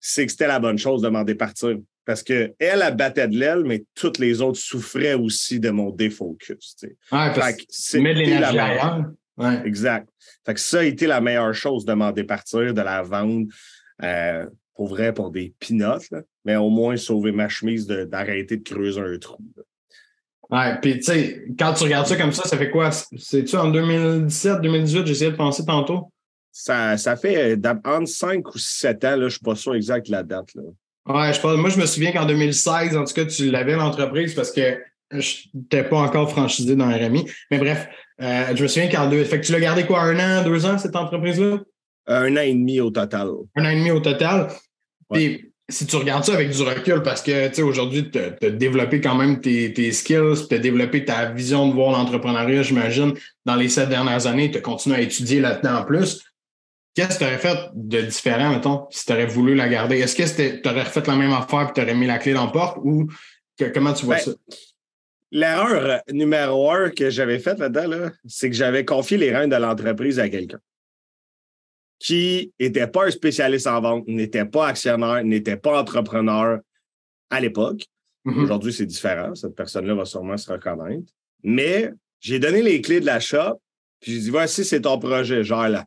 c'est 0.00 0.26
que 0.26 0.32
c'était 0.32 0.48
la 0.48 0.58
bonne 0.58 0.78
chose 0.78 1.00
de 1.02 1.08
m'en 1.08 1.22
départir. 1.22 1.76
Parce 2.04 2.22
qu'elle, 2.22 2.54
elle 2.58 2.96
battait 2.96 3.28
de 3.28 3.36
l'aile, 3.36 3.62
mais 3.64 3.84
toutes 3.94 4.18
les 4.18 4.40
autres 4.40 4.58
souffraient 4.58 5.14
aussi 5.14 5.60
de 5.60 5.70
mon 5.70 5.90
défocus. 5.90 6.76
Tu 6.76 6.88
sais. 6.88 6.96
de 8.36 8.40
la 8.40 8.52
Ouais. 9.38 9.62
Exact. 9.64 10.08
Fait 10.44 10.54
que 10.54 10.60
ça 10.60 10.80
a 10.80 10.84
été 10.84 11.06
la 11.06 11.20
meilleure 11.20 11.54
chose 11.54 11.84
de 11.84 11.94
m'en 11.94 12.12
départir, 12.12 12.74
de 12.74 12.82
la 12.82 13.02
vendre. 13.02 13.46
Euh, 14.02 14.46
pour 14.74 14.88
vrai, 14.88 15.12
pour 15.12 15.30
des 15.30 15.54
pinottes, 15.58 16.08
mais 16.44 16.56
au 16.56 16.70
moins 16.70 16.96
sauver 16.96 17.32
ma 17.32 17.48
chemise 17.48 17.86
d'arrêter 17.86 18.56
de, 18.56 18.62
creuser 18.62 19.00
un 19.00 19.18
trou. 19.18 19.42
Ouais, 20.50 20.78
puis 20.80 20.96
tu 20.96 21.02
sais, 21.04 21.44
quand 21.58 21.72
tu 21.74 21.84
regardes 21.84 22.06
ça 22.06 22.16
comme 22.16 22.32
ça, 22.32 22.44
ça 22.44 22.58
fait 22.58 22.70
quoi? 22.70 22.90
C'est-tu 22.90 23.56
en 23.56 23.70
2017, 23.70 24.60
2018, 24.60 25.06
j'essayais 25.06 25.30
de 25.30 25.36
penser 25.36 25.64
tantôt? 25.64 26.12
Ça, 26.50 26.98
ça 26.98 27.16
fait 27.16 27.56
euh, 27.56 27.74
entre 27.84 28.08
5 28.08 28.54
ou 28.54 28.58
7 28.58 29.04
ans, 29.04 29.10
là, 29.10 29.16
je 29.16 29.24
ne 29.24 29.28
suis 29.30 29.40
pas 29.40 29.54
sûr 29.54 29.74
exact 29.74 30.08
la 30.08 30.22
date. 30.22 30.54
Là. 30.54 30.62
Ouais, 31.06 31.32
je 31.32 31.40
pense, 31.40 31.56
moi, 31.56 31.70
je 31.70 31.80
me 31.80 31.86
souviens 31.86 32.12
qu'en 32.12 32.26
2016, 32.26 32.96
en 32.96 33.04
tout 33.04 33.14
cas, 33.14 33.24
tu 33.24 33.50
l'avais 33.50 33.74
l'entreprise 33.74 34.34
parce 34.34 34.52
que 34.52 34.78
je 35.10 35.48
n'étais 35.52 35.84
pas 35.84 35.98
encore 35.98 36.30
franchisé 36.30 36.76
dans 36.76 36.88
RMI. 36.88 37.26
Mais 37.50 37.58
bref, 37.58 37.88
euh, 38.20 38.54
je 38.54 38.62
me 38.62 38.68
souviens 38.68 38.88
qu'en 38.88 39.08
deux. 39.08 39.24
Fait 39.24 39.40
que 39.40 39.46
tu 39.46 39.52
l'as 39.52 39.60
gardé 39.60 39.84
quoi, 39.84 40.00
un 40.02 40.18
an, 40.18 40.44
deux 40.44 40.64
ans, 40.64 40.78
cette 40.78 40.96
entreprise-là? 40.96 41.58
Un 42.06 42.36
an 42.36 42.40
et 42.40 42.54
demi 42.54 42.80
au 42.80 42.90
total. 42.90 43.28
Un 43.56 43.64
an 43.64 43.68
et 43.68 43.76
demi 43.76 43.90
au 43.90 44.00
total. 44.00 44.48
Puis 45.10 45.52
si 45.68 45.86
tu 45.86 45.96
regardes 45.96 46.24
ça 46.24 46.34
avec 46.34 46.50
du 46.50 46.62
recul, 46.62 47.02
parce 47.02 47.22
que 47.22 47.48
tu 47.48 47.54
sais, 47.54 47.62
aujourd'hui, 47.62 48.10
tu 48.10 48.18
as, 48.18 48.50
développé 48.50 49.00
quand 49.00 49.14
même 49.14 49.40
tes, 49.40 49.72
tes 49.72 49.92
skills, 49.92 50.46
tu 50.48 50.54
as 50.54 50.58
développé 50.58 51.04
ta 51.04 51.26
vision 51.26 51.68
de 51.68 51.74
voir 51.74 51.92
l'entrepreneuriat, 51.92 52.62
j'imagine, 52.62 53.14
dans 53.44 53.56
les 53.56 53.68
sept 53.68 53.88
dernières 53.88 54.26
années, 54.26 54.50
tu 54.50 54.58
as 54.58 54.60
continué 54.60 54.96
à 54.96 55.00
étudier 55.00 55.40
là-dedans 55.40 55.80
en 55.80 55.84
plus. 55.84 56.22
Qu'est-ce 56.94 57.18
que 57.18 57.24
tu 57.24 57.24
aurais 57.24 57.38
fait 57.38 57.70
de 57.74 58.02
différent, 58.02 58.50
mettons, 58.50 58.86
si 58.90 59.06
tu 59.06 59.12
aurais 59.12 59.26
voulu 59.26 59.54
la 59.54 59.68
garder? 59.68 59.98
Est-ce 59.98 60.14
que 60.14 60.60
tu 60.60 60.68
aurais 60.68 60.82
refait 60.82 61.02
la 61.06 61.16
même 61.16 61.32
affaire 61.32 61.70
et 61.70 61.72
tu 61.72 61.80
aurais 61.80 61.94
mis 61.94 62.06
la 62.06 62.18
clé 62.18 62.34
dans 62.34 62.46
la 62.46 62.50
porte 62.50 62.78
ou 62.82 63.08
comment 63.72 63.94
tu 63.94 64.04
vois 64.04 64.16
ben, 64.16 64.24
ça? 64.24 64.32
L'erreur 65.30 66.02
numéro 66.12 66.70
un 66.70 66.90
que 66.90 67.08
j'avais 67.08 67.38
faite 67.38 67.58
là-dedans, 67.58 68.10
c'est 68.26 68.50
que 68.50 68.56
j'avais 68.56 68.84
confié 68.84 69.16
les 69.16 69.34
rênes 69.34 69.48
de 69.48 69.56
l'entreprise 69.56 70.18
à 70.18 70.28
quelqu'un 70.28 70.60
qui 71.98 72.52
n'était 72.58 72.88
pas 72.88 73.06
un 73.06 73.10
spécialiste 73.12 73.68
en 73.68 73.80
vente, 73.80 74.08
n'était 74.08 74.44
pas 74.44 74.66
actionnaire, 74.66 75.22
n'était 75.22 75.56
pas 75.56 75.80
entrepreneur 75.80 76.58
à 77.30 77.40
l'époque. 77.40 77.86
Mm-hmm. 78.26 78.42
Aujourd'hui, 78.42 78.72
c'est 78.72 78.86
différent. 78.86 79.36
Cette 79.36 79.54
personne-là 79.54 79.94
va 79.94 80.04
sûrement 80.04 80.36
se 80.36 80.50
reconnaître. 80.50 81.06
Mais 81.44 81.92
j'ai 82.18 82.40
donné 82.40 82.60
les 82.60 82.80
clés 82.82 83.00
de 83.00 83.06
la 83.06 83.20
shop, 83.20 83.60
puis 84.00 84.14
j'ai 84.14 84.18
dit 84.18 84.30
voici, 84.30 84.64
c'est 84.64 84.80
ton 84.80 84.98
projet, 84.98 85.44
genre 85.44 85.68
là 85.68 85.86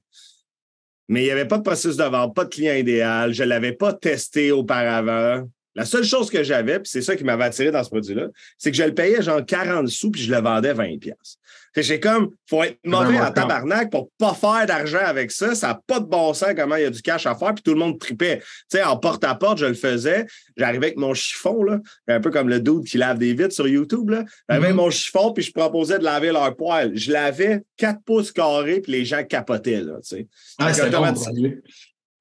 mais 1.07 1.21
il 1.21 1.25
n'y 1.25 1.31
avait 1.31 1.47
pas 1.47 1.57
de 1.57 1.63
processus 1.63 1.97
de 1.97 2.03
vente, 2.03 2.35
pas 2.35 2.45
de 2.45 2.49
client 2.49 2.75
idéal. 2.75 3.33
Je 3.33 3.43
ne 3.43 3.49
l'avais 3.49 3.73
pas 3.73 3.93
testé 3.93 4.51
auparavant. 4.51 5.47
La 5.75 5.85
seule 5.85 6.05
chose 6.05 6.29
que 6.29 6.41
j'avais, 6.43 6.79
puis 6.79 6.89
c'est 6.89 7.01
ça 7.01 7.15
qui 7.15 7.23
m'avait 7.23 7.43
attiré 7.43 7.69
dans 7.69 7.83
ce 7.83 7.89
produit-là, 7.89 8.27
c'est 8.57 8.71
que 8.71 8.77
je 8.77 8.83
le 8.83 8.93
payais 8.93 9.21
genre 9.21 9.45
40 9.45 9.87
sous 9.89 10.09
puis 10.09 10.21
je 10.21 10.31
le 10.31 10.39
vendais 10.39 10.73
20 10.73 10.99
pièces. 10.99 11.37
J'ai 11.75 11.99
comme, 11.99 12.31
faut 12.49 12.63
être 12.63 12.79
mauvais 12.85 13.19
en 13.19 13.31
tabarnak 13.31 13.91
pour 13.91 14.09
pas 14.17 14.33
faire 14.33 14.65
d'argent 14.65 15.03
avec 15.03 15.31
ça. 15.31 15.55
Ça 15.55 15.67
n'a 15.67 15.81
pas 15.85 15.99
de 15.99 16.05
bon 16.05 16.33
sens 16.33 16.49
comment 16.55 16.75
il 16.75 16.83
y 16.83 16.85
a 16.85 16.89
du 16.89 17.01
cash 17.01 17.25
à 17.25 17.35
faire, 17.35 17.53
puis 17.53 17.63
tout 17.63 17.73
le 17.73 17.79
monde 17.79 17.99
tripait. 17.99 18.39
Tu 18.39 18.45
sais, 18.77 18.83
en 18.83 18.97
porte-à-porte, 18.97 19.57
je 19.57 19.65
le 19.65 19.73
faisais. 19.73 20.25
J'arrivais 20.57 20.87
avec 20.87 20.97
mon 20.97 21.13
chiffon, 21.13 21.63
là, 21.63 21.79
un 22.07 22.19
peu 22.19 22.31
comme 22.31 22.49
le 22.49 22.59
dude 22.59 22.85
qui 22.85 22.97
lave 22.97 23.17
des 23.17 23.33
vitres 23.33 23.53
sur 23.53 23.67
YouTube. 23.67 24.11
J'avais 24.49 24.71
mm-hmm. 24.71 24.73
mon 24.73 24.89
chiffon, 24.89 25.33
puis 25.33 25.43
je 25.43 25.51
proposais 25.51 25.99
de 25.99 26.03
laver 26.03 26.31
leur 26.31 26.55
poêle. 26.55 26.91
Je 26.95 27.11
lavais 27.11 27.63
4 27.77 27.99
pouces 28.05 28.31
carrés, 28.31 28.79
puis 28.81 28.91
les 28.91 29.05
gens 29.05 29.23
capotaient. 29.23 29.81
Là, 29.81 29.95
tu 30.01 30.17
sais. 30.17 30.27
Ah, 30.59 30.71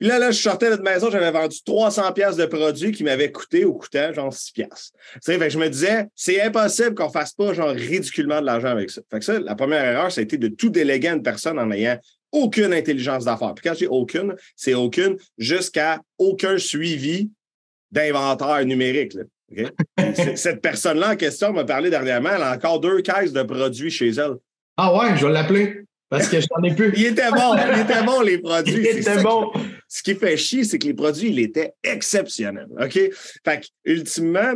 là, 0.00 0.18
là, 0.18 0.30
je 0.30 0.40
sortais 0.40 0.76
de 0.76 0.82
maison, 0.82 1.10
j'avais 1.10 1.30
vendu 1.30 1.56
300 1.64 2.12
pièces 2.12 2.36
de 2.36 2.46
produits 2.46 2.92
qui 2.92 3.04
m'avaient 3.04 3.32
coûté 3.32 3.64
au 3.64 3.74
coûtant 3.74 4.12
genre 4.12 4.32
6 4.32 4.52
pièces. 4.52 4.92
Fait 5.24 5.50
je 5.50 5.58
me 5.58 5.68
disais, 5.68 6.06
c'est 6.14 6.40
impossible 6.40 6.94
qu'on 6.94 7.10
fasse 7.10 7.32
pas 7.32 7.52
genre 7.54 7.70
ridiculement 7.70 8.40
de 8.40 8.46
l'argent 8.46 8.68
avec 8.68 8.90
ça. 8.90 9.02
Fait 9.10 9.18
que 9.18 9.24
ça, 9.24 9.38
la 9.38 9.54
première 9.54 9.84
erreur, 9.84 10.12
ça 10.12 10.20
a 10.20 10.24
été 10.24 10.38
de 10.38 10.48
tout 10.48 10.70
déléguer 10.70 11.08
à 11.08 11.12
une 11.14 11.22
personne 11.22 11.58
en 11.58 11.70
ayant 11.70 11.98
aucune 12.32 12.72
intelligence 12.72 13.24
d'affaires. 13.24 13.54
Puis 13.54 13.68
quand 13.68 13.76
j'ai 13.76 13.86
aucune, 13.86 14.34
c'est 14.56 14.74
aucune 14.74 15.16
jusqu'à 15.38 16.00
aucun 16.18 16.58
suivi 16.58 17.30
d'inventaire 17.90 18.64
numérique. 18.64 19.16
Cette 20.34 20.60
personne-là 20.60 21.12
en 21.12 21.16
question 21.16 21.52
m'a 21.52 21.64
parlé 21.64 21.90
dernièrement, 21.90 22.30
elle 22.34 22.42
a 22.42 22.54
encore 22.54 22.80
deux 22.80 23.00
caisses 23.02 23.32
de 23.32 23.42
produits 23.42 23.90
chez 23.90 24.08
elle. 24.08 24.34
Ah 24.76 24.96
ouais, 24.96 25.16
je 25.16 25.26
vais 25.26 25.32
l'appeler. 25.32 25.84
Parce 26.10 26.28
que 26.28 26.38
j'en 26.40 26.62
ai 26.62 26.74
plus. 26.74 26.92
il 26.96 27.06
était 27.06 27.30
bon, 27.30 27.56
il 27.56 27.80
était 27.80 28.02
bon, 28.02 28.20
les 28.20 28.38
produits. 28.38 28.74
Il 28.74 28.98
était 28.98 29.22
bon. 29.22 29.50
Ce 29.94 30.02
qui 30.02 30.16
fait 30.16 30.36
chier, 30.36 30.64
c'est 30.64 30.80
que 30.80 30.88
les 30.88 30.94
produits, 30.94 31.28
il 31.28 31.38
était 31.38 31.72
exceptionnel. 31.84 32.66
OK? 32.80 32.94
Fait 33.44 33.60
que, 33.60 33.66
ultimement, 33.84 34.54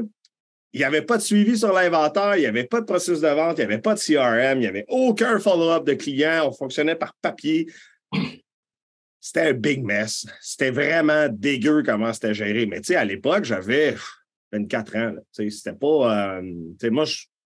il 0.72 0.80
n'y 0.80 0.84
avait 0.84 1.02
pas 1.02 1.16
de 1.16 1.22
suivi 1.22 1.56
sur 1.56 1.72
l'inventaire, 1.72 2.34
il 2.34 2.40
n'y 2.40 2.46
avait 2.46 2.64
pas 2.64 2.80
de 2.80 2.86
processus 2.86 3.20
de 3.20 3.28
vente, 3.28 3.56
il 3.56 3.60
n'y 3.60 3.72
avait 3.72 3.80
pas 3.80 3.94
de 3.94 4.00
CRM, 4.00 4.58
il 4.58 4.62
n'y 4.62 4.66
avait 4.66 4.84
aucun 4.88 5.38
follow-up 5.38 5.86
de 5.86 5.94
clients, 5.94 6.48
on 6.48 6.52
fonctionnait 6.52 6.96
par 6.96 7.14
papier. 7.22 7.68
C'était 9.20 9.50
un 9.50 9.52
big 9.52 9.84
mess. 9.84 10.26
C'était 10.40 10.72
vraiment 10.72 11.28
dégueu 11.30 11.84
comment 11.84 12.12
c'était 12.12 12.34
géré. 12.34 12.66
Mais 12.66 12.80
tu 12.80 12.88
sais, 12.88 12.96
à 12.96 13.04
l'époque, 13.04 13.44
j'avais 13.44 13.94
24 14.50 14.96
ans. 14.96 15.14
C'était 15.30 15.72
pas. 15.72 16.38
Euh, 16.40 16.42
moi, 16.90 17.04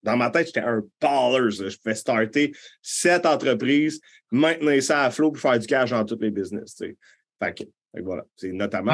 dans 0.02 0.16
ma 0.16 0.30
tête, 0.30 0.46
j'étais 0.46 0.60
un 0.60 0.82
baller. 1.00 1.52
Je 1.52 1.76
pouvais 1.76 1.94
starter 1.94 2.52
cette 2.82 3.26
entreprise, 3.26 4.00
maintenir 4.32 4.82
ça 4.82 5.04
à 5.04 5.12
flot 5.12 5.30
pour 5.30 5.40
faire 5.40 5.56
du 5.60 5.68
cash 5.68 5.90
dans 5.90 6.04
tous 6.04 6.18
les 6.20 6.32
business. 6.32 6.82
Fait 7.38 7.54
que, 7.54 7.64
voilà. 8.02 8.24
C'est 8.36 8.52
notamment. 8.52 8.92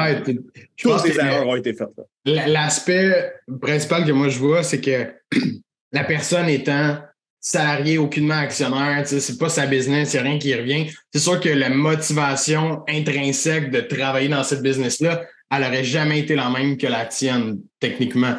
toutes 0.77 1.05
les 1.05 1.19
erreurs 1.19 1.47
ont 1.47 1.55
été 1.55 1.73
faites. 1.73 1.89
L'aspect 2.25 3.33
principal 3.61 4.05
que 4.05 4.11
moi 4.11 4.29
je 4.29 4.39
vois, 4.39 4.63
c'est 4.63 4.81
que 4.81 5.13
la 5.91 6.03
personne 6.03 6.49
étant 6.49 6.97
salarié, 7.39 7.97
aucunement 7.97 8.39
actionnaire, 8.39 9.05
c'est 9.05 9.37
pas 9.37 9.49
sa 9.49 9.65
business, 9.65 10.13
il 10.13 10.21
n'y 10.21 10.27
a 10.27 10.29
rien 10.29 10.39
qui 10.39 10.55
revient. 10.55 10.87
C'est 11.13 11.19
sûr 11.19 11.39
que 11.41 11.49
la 11.49 11.69
motivation 11.69 12.83
intrinsèque 12.87 13.69
de 13.69 13.81
travailler 13.81 14.29
dans 14.29 14.43
cette 14.43 14.61
business-là, 14.61 15.25
elle 15.51 15.61
n'aurait 15.61 15.83
jamais 15.83 16.19
été 16.19 16.35
la 16.35 16.49
même 16.49 16.77
que 16.77 16.87
la 16.87 17.05
tienne, 17.05 17.59
techniquement. 17.79 18.35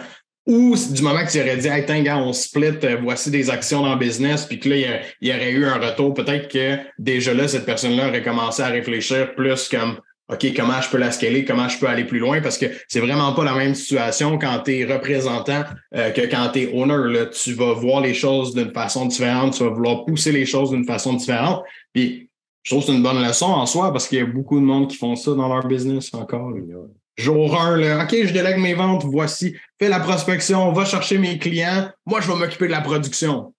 Ou 0.47 0.75
du 0.77 1.03
moment 1.03 1.25
que 1.25 1.31
tu 1.31 1.41
aurais 1.41 1.57
dit, 1.57 1.69
hey, 1.69 1.85
tiens, 1.87 2.03
gars, 2.03 2.19
on 2.19 2.33
split, 2.33 2.79
euh, 2.85 2.97
voici 3.03 3.31
des 3.31 3.49
actions 3.49 3.83
dans 3.83 3.95
le 3.95 3.99
business, 3.99 4.45
puis 4.45 4.59
que 4.59 4.69
là, 4.69 4.77
il 5.21 5.29
y, 5.29 5.33
aurait 5.33 5.53
eu 5.53 5.65
un 5.65 5.79
retour, 5.79 6.13
peut-être 6.13 6.49
que 6.49 6.77
déjà 6.99 7.33
là, 7.33 7.49
cette 7.49 7.65
personne-là 7.65 8.09
aurait 8.09 8.23
commencé 8.23 8.63
à 8.63 8.69
réfléchir 8.69 9.35
plus 9.35 9.69
comme, 9.69 9.99
OK, 10.33 10.55
comment 10.57 10.81
je 10.81 10.89
peux 10.89 10.97
la 10.97 11.11
scaler, 11.11 11.45
comment 11.45 11.69
je 11.69 11.79
peux 11.79 11.87
aller 11.87 12.05
plus 12.05 12.19
loin, 12.19 12.41
parce 12.41 12.57
que 12.57 12.67
c'est 12.89 13.01
vraiment 13.01 13.35
pas 13.35 13.45
la 13.45 13.55
même 13.55 13.75
situation 13.75 14.39
quand 14.39 14.61
tu 14.65 14.79
es 14.79 14.85
représentant 14.85 15.65
euh, 15.95 16.11
que 16.11 16.23
quand 16.23 16.49
tu 16.53 16.61
es 16.61 16.73
owner. 16.73 17.13
Là. 17.13 17.27
Tu 17.27 17.53
vas 17.53 17.75
voir 17.75 18.01
les 18.01 18.15
choses 18.15 18.55
d'une 18.55 18.73
façon 18.73 19.05
différente, 19.07 19.55
tu 19.55 19.65
vas 19.65 19.71
vouloir 19.71 20.07
pousser 20.07 20.33
les 20.33 20.47
choses 20.47 20.71
d'une 20.71 20.87
façon 20.87 21.13
différente. 21.13 21.63
Puis 21.93 22.31
je 22.63 22.71
trouve 22.71 22.83
que 22.83 22.91
c'est 22.91 22.97
une 22.97 23.03
bonne 23.03 23.23
leçon 23.23 23.47
en 23.47 23.67
soi 23.67 23.93
parce 23.93 24.09
qu'il 24.09 24.19
y 24.19 24.23
a 24.23 24.27
beaucoup 24.27 24.59
de 24.59 24.65
monde 24.65 24.89
qui 24.89 24.97
font 24.97 25.15
ça 25.15 25.35
dans 25.35 25.49
leur 25.49 25.67
business 25.67 26.13
encore. 26.15 26.53
Jour 27.17 27.61
1, 27.61 27.77
là, 27.77 28.05
OK, 28.05 28.17
je 28.25 28.33
délègue 28.33 28.59
mes 28.59 28.75
ventes, 28.75 29.05
voici, 29.05 29.55
fais 29.79 29.89
la 29.89 30.01
prospection, 30.01 30.73
va 30.73 30.85
chercher 30.85 31.19
mes 31.19 31.39
clients, 31.39 31.89
moi, 32.07 32.21
je 32.21 32.29
vais 32.31 32.37
m'occuper 32.37 32.67
de 32.67 32.73
la 32.73 32.81
production. 32.81 33.55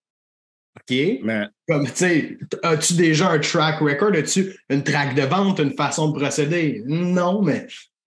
OK? 0.75 1.19
Mais... 1.23 1.47
Comme, 1.67 1.85
tu 1.85 1.95
sais, 1.95 2.37
as-tu 2.63 2.93
déjà 2.93 3.29
un 3.31 3.39
track 3.39 3.79
record? 3.79 4.13
As-tu 4.13 4.55
une 4.69 4.83
track 4.83 5.15
de 5.15 5.23
vente, 5.23 5.59
une 5.59 5.73
façon 5.73 6.09
de 6.09 6.19
procéder? 6.19 6.83
Non, 6.85 7.41
mais 7.41 7.67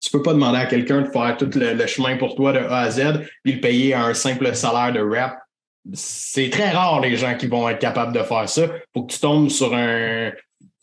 tu 0.01 0.11
peux 0.11 0.23
pas 0.23 0.33
demander 0.33 0.59
à 0.59 0.67
quelqu'un 0.67 1.03
de 1.03 1.09
faire 1.09 1.37
tout 1.37 1.51
le, 1.55 1.87
chemin 1.87 2.17
pour 2.17 2.35
toi 2.35 2.53
de 2.53 2.59
A 2.59 2.81
à 2.81 2.91
Z 2.91 3.25
puis 3.43 3.55
le 3.55 3.61
payer 3.61 3.95
un 3.95 4.15
simple 4.15 4.55
salaire 4.55 4.93
de 4.93 5.01
rep. 5.01 5.33
C'est 5.93 6.51
très 6.51 6.71
rare 6.71 7.01
les 7.01 7.17
gens 7.17 7.37
qui 7.37 7.47
vont 7.47 7.69
être 7.69 7.79
capables 7.79 8.13
de 8.13 8.23
faire 8.23 8.49
ça. 8.49 8.69
Faut 8.93 9.05
que 9.05 9.13
tu 9.13 9.21
tombes 9.21 9.49
sur 9.49 9.73
un, 9.73 10.33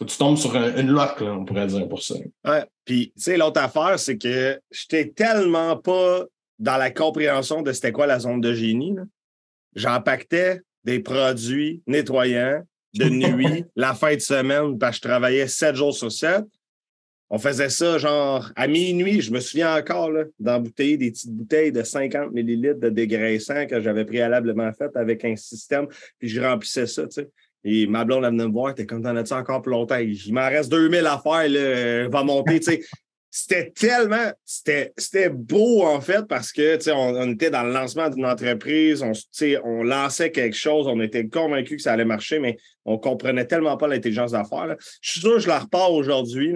tu 0.06 0.18
tombes 0.18 0.38
sur 0.38 0.56
une 0.56 0.92
lock, 0.92 1.22
on 1.22 1.46
pourrait 1.46 1.68
dire, 1.68 1.88
pour 1.88 2.02
ça. 2.02 2.16
Ouais. 2.46 2.64
Puis, 2.86 3.12
tu 3.16 3.24
sais, 3.24 3.38
l'autre 3.38 3.62
affaire, 3.62 4.00
c'est 4.00 4.18
que 4.18 4.60
je 4.72 4.86
n'étais 4.92 5.10
tellement 5.12 5.78
pas 5.78 6.24
dans 6.60 6.78
la 6.78 6.92
compréhension 6.92 7.62
de 7.62 7.72
c'était 7.72 7.92
quoi 7.92 8.08
la 8.08 8.20
zone 8.20 8.42
de 8.42 8.54
génie. 8.54 8.96
J'empactais 9.76 10.62
des 10.84 11.00
produits 11.00 11.82
nettoyants 11.88 12.64
de 12.94 13.06
nuit, 13.06 13.66
la 13.76 13.94
fin 13.94 14.16
de 14.16 14.20
semaine, 14.20 14.78
parce 14.78 15.00
que 15.00 15.04
je 15.04 15.10
travaillais 15.10 15.48
sept 15.48 15.76
jours 15.76 15.96
sur 15.96 16.12
sept. 16.12 16.46
On 17.30 17.40
faisait 17.40 17.70
ça 17.70 17.98
genre 17.98 18.52
à 18.56 18.68
minuit, 18.68 19.22
je 19.22 19.32
me 19.32 19.40
souviens 19.40 19.76
encore, 19.76 20.12
d'embouteiller 20.40 20.98
des 20.98 21.12
petites 21.12 21.32
bouteilles 21.32 21.72
de 21.72 21.82
50 21.82 22.32
millilitres 22.32 22.80
de 22.80 22.90
dégraissant 22.90 23.66
que 23.66 23.82
j'avais 23.82 24.06
préalablement 24.06 24.72
fait 24.74 24.96
avec 24.96 25.26
un 25.26 25.36
système, 25.36 25.88
puis 26.20 26.30
je 26.30 26.40
remplissais 26.40 26.86
ça, 26.86 27.08
tu 27.08 27.22
sais. 27.22 27.30
Et 27.66 27.88
ma 27.88 28.04
blonde, 28.04 28.26
elle 28.26 28.32
venait 28.32 28.48
me 28.48 28.52
voir, 28.52 28.76
t'es 28.76 28.86
comme 28.86 29.02
t'en 29.02 29.16
as-tu 29.16 29.34
encore 29.34 29.62
plus 29.62 29.72
longtemps? 29.72 29.98
Il 29.98 30.34
m'en 30.34 30.48
reste 30.50 30.70
2000 30.70 31.08
à 31.08 31.18
faire, 31.18 31.48
là, 31.50 32.10
va 32.10 32.24
monter, 32.24 32.60
tu 32.60 32.72
sais. 32.72 32.82
C'était 33.36 33.72
tellement, 33.72 34.32
c'était, 34.46 34.94
c'était 34.96 35.30
beau 35.30 35.82
en 35.82 36.02
fait 36.02 36.28
parce 36.28 36.52
que, 36.52 36.76
tu 36.76 36.84
sais, 36.84 36.92
on, 36.92 37.32
était 37.32 37.50
dans 37.50 37.64
le 37.64 37.74
lancement 37.74 38.08
d'une 38.08 38.28
entreprise, 38.28 39.02
on, 39.02 39.14
on 39.64 39.82
lançait 39.82 40.30
quelque 40.30 40.56
chose, 40.56 40.86
on 40.86 41.02
était 41.02 41.28
convaincus 41.28 41.78
que 41.78 41.82
ça 41.82 41.94
allait 41.94 42.06
marcher, 42.06 42.38
mais 42.38 42.58
on 42.86 43.00
comprenait 43.00 43.48
tellement 43.48 43.76
pas 43.76 43.88
l'intelligence 43.88 44.34
d'affaires. 44.34 44.76
Je 45.02 45.12
suis 45.14 45.20
sûr 45.20 45.34
que 45.34 45.40
je 45.40 45.48
la 45.48 45.58
repars 45.58 45.92
aujourd'hui, 45.92 46.54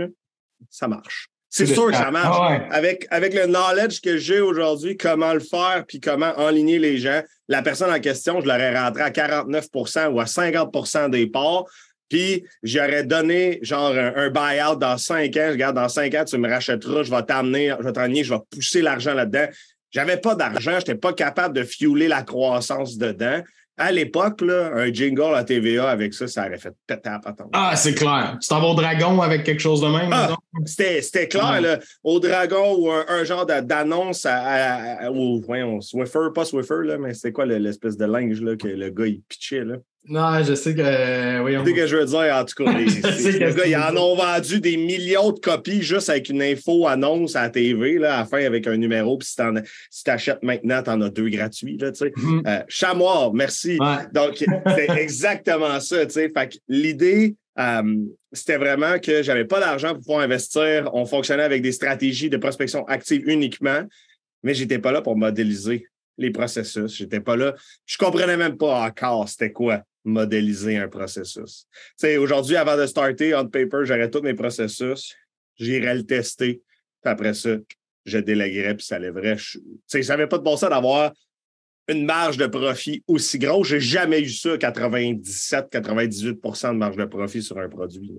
ça 0.70 0.88
marche. 0.88 1.30
C'est 1.50 1.66
sûr 1.66 1.88
que 1.88 1.96
ça 1.96 2.12
marche. 2.12 2.38
Ah 2.40 2.68
avec, 2.70 3.08
avec 3.10 3.34
le 3.34 3.48
knowledge 3.48 4.00
que 4.02 4.18
j'ai 4.18 4.40
aujourd'hui, 4.40 4.98
comment 4.98 5.34
le 5.34 5.40
faire, 5.40 5.84
puis 5.88 6.00
comment 6.00 6.32
enligner 6.38 6.78
les 6.78 7.00
gens, 7.00 7.24
la 7.48 7.64
personne 7.64 7.92
en 7.92 8.00
question, 8.00 8.40
je 8.40 8.46
l'aurais 8.46 8.78
rentré 8.78 9.02
à 9.02 9.10
49% 9.10 10.10
ou 10.10 10.20
à 10.20 10.26
50% 10.26 11.10
des 11.10 11.26
parts. 11.26 11.66
Puis 12.10 12.44
j'aurais 12.64 13.04
donné 13.04 13.60
genre 13.62 13.94
un, 13.96 14.30
buy-out 14.30 14.80
dans 14.80 14.98
cinq 14.98 15.36
ans. 15.38 15.48
Je 15.48 15.52
regarde, 15.52 15.76
dans 15.76 15.90
cinq 15.90 16.14
ans, 16.16 16.24
tu 16.26 16.38
me 16.38 16.50
rachèteras, 16.50 17.04
je 17.04 17.12
vais 17.12 17.24
t'amener, 17.24 17.74
je 17.80 17.84
vais 17.84 17.94
t'amener, 17.94 18.24
je 18.24 18.34
vais 18.34 18.40
pousser 18.50 18.82
l'argent 18.82 19.14
là-dedans. 19.14 19.48
J'avais 19.92 20.18
pas 20.18 20.36
d'argent, 20.36 20.74
je 20.74 20.78
n'étais 20.78 20.96
pas 20.96 21.14
capable 21.14 21.56
de 21.56 21.64
fueler 21.64 22.08
la 22.08 22.24
croissance 22.24 22.98
dedans. 22.98 23.42
À 23.80 23.92
l'époque, 23.92 24.42
un 24.42 24.92
jingle 24.92 25.36
à 25.36 25.44
TVA 25.44 25.90
avec 25.90 26.12
ça, 26.16 26.28
ça 26.28 26.48
aurait 26.48 26.58
fait 26.58 26.74
péter 26.88 27.10
à 27.10 27.20
patente. 27.20 27.50
Ah, 27.54 27.76
c'est 27.76 27.94
clair. 27.94 28.36
Tu 28.42 28.48
t'en 28.50 28.60
vas 28.60 28.70
au 28.70 28.74
dragon 28.74 29.22
avec 29.22 29.44
quelque 29.44 29.60
chose 29.60 29.82
de 29.82 29.88
même? 29.88 30.10
Ah, 30.12 30.36
c'était 30.66 31.28
clair, 31.28 31.62
là, 31.62 31.78
au 32.04 32.20
dragon 32.20 32.76
ou 32.76 32.90
un, 32.90 33.24
genre 33.24 33.46
d'annonce 33.46 34.26
à, 34.26 35.06
à, 35.06 35.10
voyons, 35.12 35.80
Swiffer, 35.80 36.30
pas 36.34 36.44
Swiffer, 36.44 36.84
là, 36.86 36.98
mais 36.98 37.14
c'est 37.14 37.32
quoi 37.32 37.46
l'espèce 37.46 37.98
de 37.98 38.06
linge 38.06 38.42
là, 38.42 38.56
que 38.56 38.68
le 38.68 38.90
gars 38.90 39.06
il 39.06 39.22
pitchait? 39.22 39.64
Là? 39.64 39.76
Non, 40.10 40.44
je 40.44 40.54
sais 40.54 40.74
que. 40.74 40.82
Euh. 40.82 41.64
C'est 41.66 41.72
ce 41.72 41.76
que 41.76 41.88
je 41.88 41.96
veux 41.98 42.06
dire, 42.06 42.36
en 42.36 42.46
tout 42.46 42.64
cas. 42.64 42.72
Les, 42.78 43.54
gars, 43.56 43.66
ils 43.66 43.76
en 43.76 43.98
ont 43.98 44.16
vendu 44.16 44.60
des 44.60 44.78
millions 44.78 45.32
de 45.32 45.40
copies 45.40 45.82
juste 45.82 46.10
avec 46.10 46.30
une 46.30 46.42
info 46.42 46.88
annonce 46.88 47.36
à 47.36 47.44
la 47.44 47.50
TV, 47.50 47.98
là, 47.98 48.16
à 48.16 48.20
la 48.20 48.26
fin 48.26 48.44
avec 48.44 48.68
un 48.68 48.78
numéro. 48.78 49.18
Puis 49.18 49.28
si 49.28 50.04
tu 50.04 50.12
achètes 50.12 50.44
maintenant, 50.44 50.82
tu 50.82 50.90
en 50.90 51.02
as 51.02 51.10
deux 51.10 51.30
gratuits. 51.30 51.78
Là, 51.78 51.92
mm 51.92 52.42
-hmm. 52.42 52.64
chamois, 52.68 53.32
merci. 53.34 53.78
Donc, 54.14 54.36
c'est 54.38 54.90
exactement 54.98 55.80
ça. 55.80 56.08
Fait 56.08 56.32
que 56.34 56.58
l'idée, 56.68 57.36
euh, 57.60 58.06
c'était 58.32 58.58
vraiment 58.58 59.00
que 59.00 59.24
j'avais 59.24 59.46
pas 59.46 59.60
d'argent 59.60 59.94
pour 59.94 60.04
pouvoir 60.04 60.20
investir. 60.22 60.90
On 60.94 61.06
fonctionnait 61.06 61.44
avec 61.44 61.62
des 61.62 61.72
stratégies 61.72 62.30
de 62.30 62.38
prospection 62.38 62.86
active 62.88 63.24
uniquement, 63.28 63.82
mais 64.44 64.54
j'étais 64.54 64.80
pas 64.80 64.92
là 64.92 65.02
pour 65.02 65.18
modéliser 65.18 65.88
les 66.18 66.32
processus. 66.32 66.96
J'étais 66.96 67.20
pas 67.20 67.36
là. 67.36 67.56
Je 67.86 67.98
comprenais 67.98 68.38
même 68.38 68.58
pas 68.58 68.82
encore 68.82 69.28
c'était 69.28 69.52
quoi 69.52 69.84
modéliser 70.08 70.78
un 70.78 70.88
processus. 70.88 71.68
Aujourd'hui, 72.20 72.56
avant 72.56 72.78
de 72.78 72.86
starter 72.86 73.36
on 73.36 73.48
paper, 73.48 73.80
j'aurais 73.84 74.10
tous 74.10 74.22
mes 74.22 74.34
processus, 74.34 75.14
j'irais 75.60 75.96
le 75.96 76.04
tester, 76.04 76.62
puis 77.02 77.12
après 77.12 77.34
ça, 77.34 77.50
je 78.06 78.18
déléguerais, 78.18 78.76
puis 78.76 78.86
ça 78.86 78.98
lèverait. 78.98 79.38
Ça 79.86 80.00
n'avait 80.00 80.28
pas 80.28 80.38
de 80.38 80.44
bon 80.44 80.56
sens 80.56 80.70
d'avoir 80.70 81.12
une 81.90 82.06
marge 82.06 82.38
de 82.38 82.48
profit 82.48 83.04
aussi 83.08 83.38
grosse. 83.38 83.68
J'ai 83.68 83.80
jamais 83.80 84.22
eu 84.22 84.30
ça, 84.30 84.56
97-98% 84.56 86.74
de 86.74 86.78
marge 86.78 86.98
de 86.98 87.06
profit 87.06 87.42
sur 87.42 87.58
un 87.60 87.70
produit. 87.70 88.12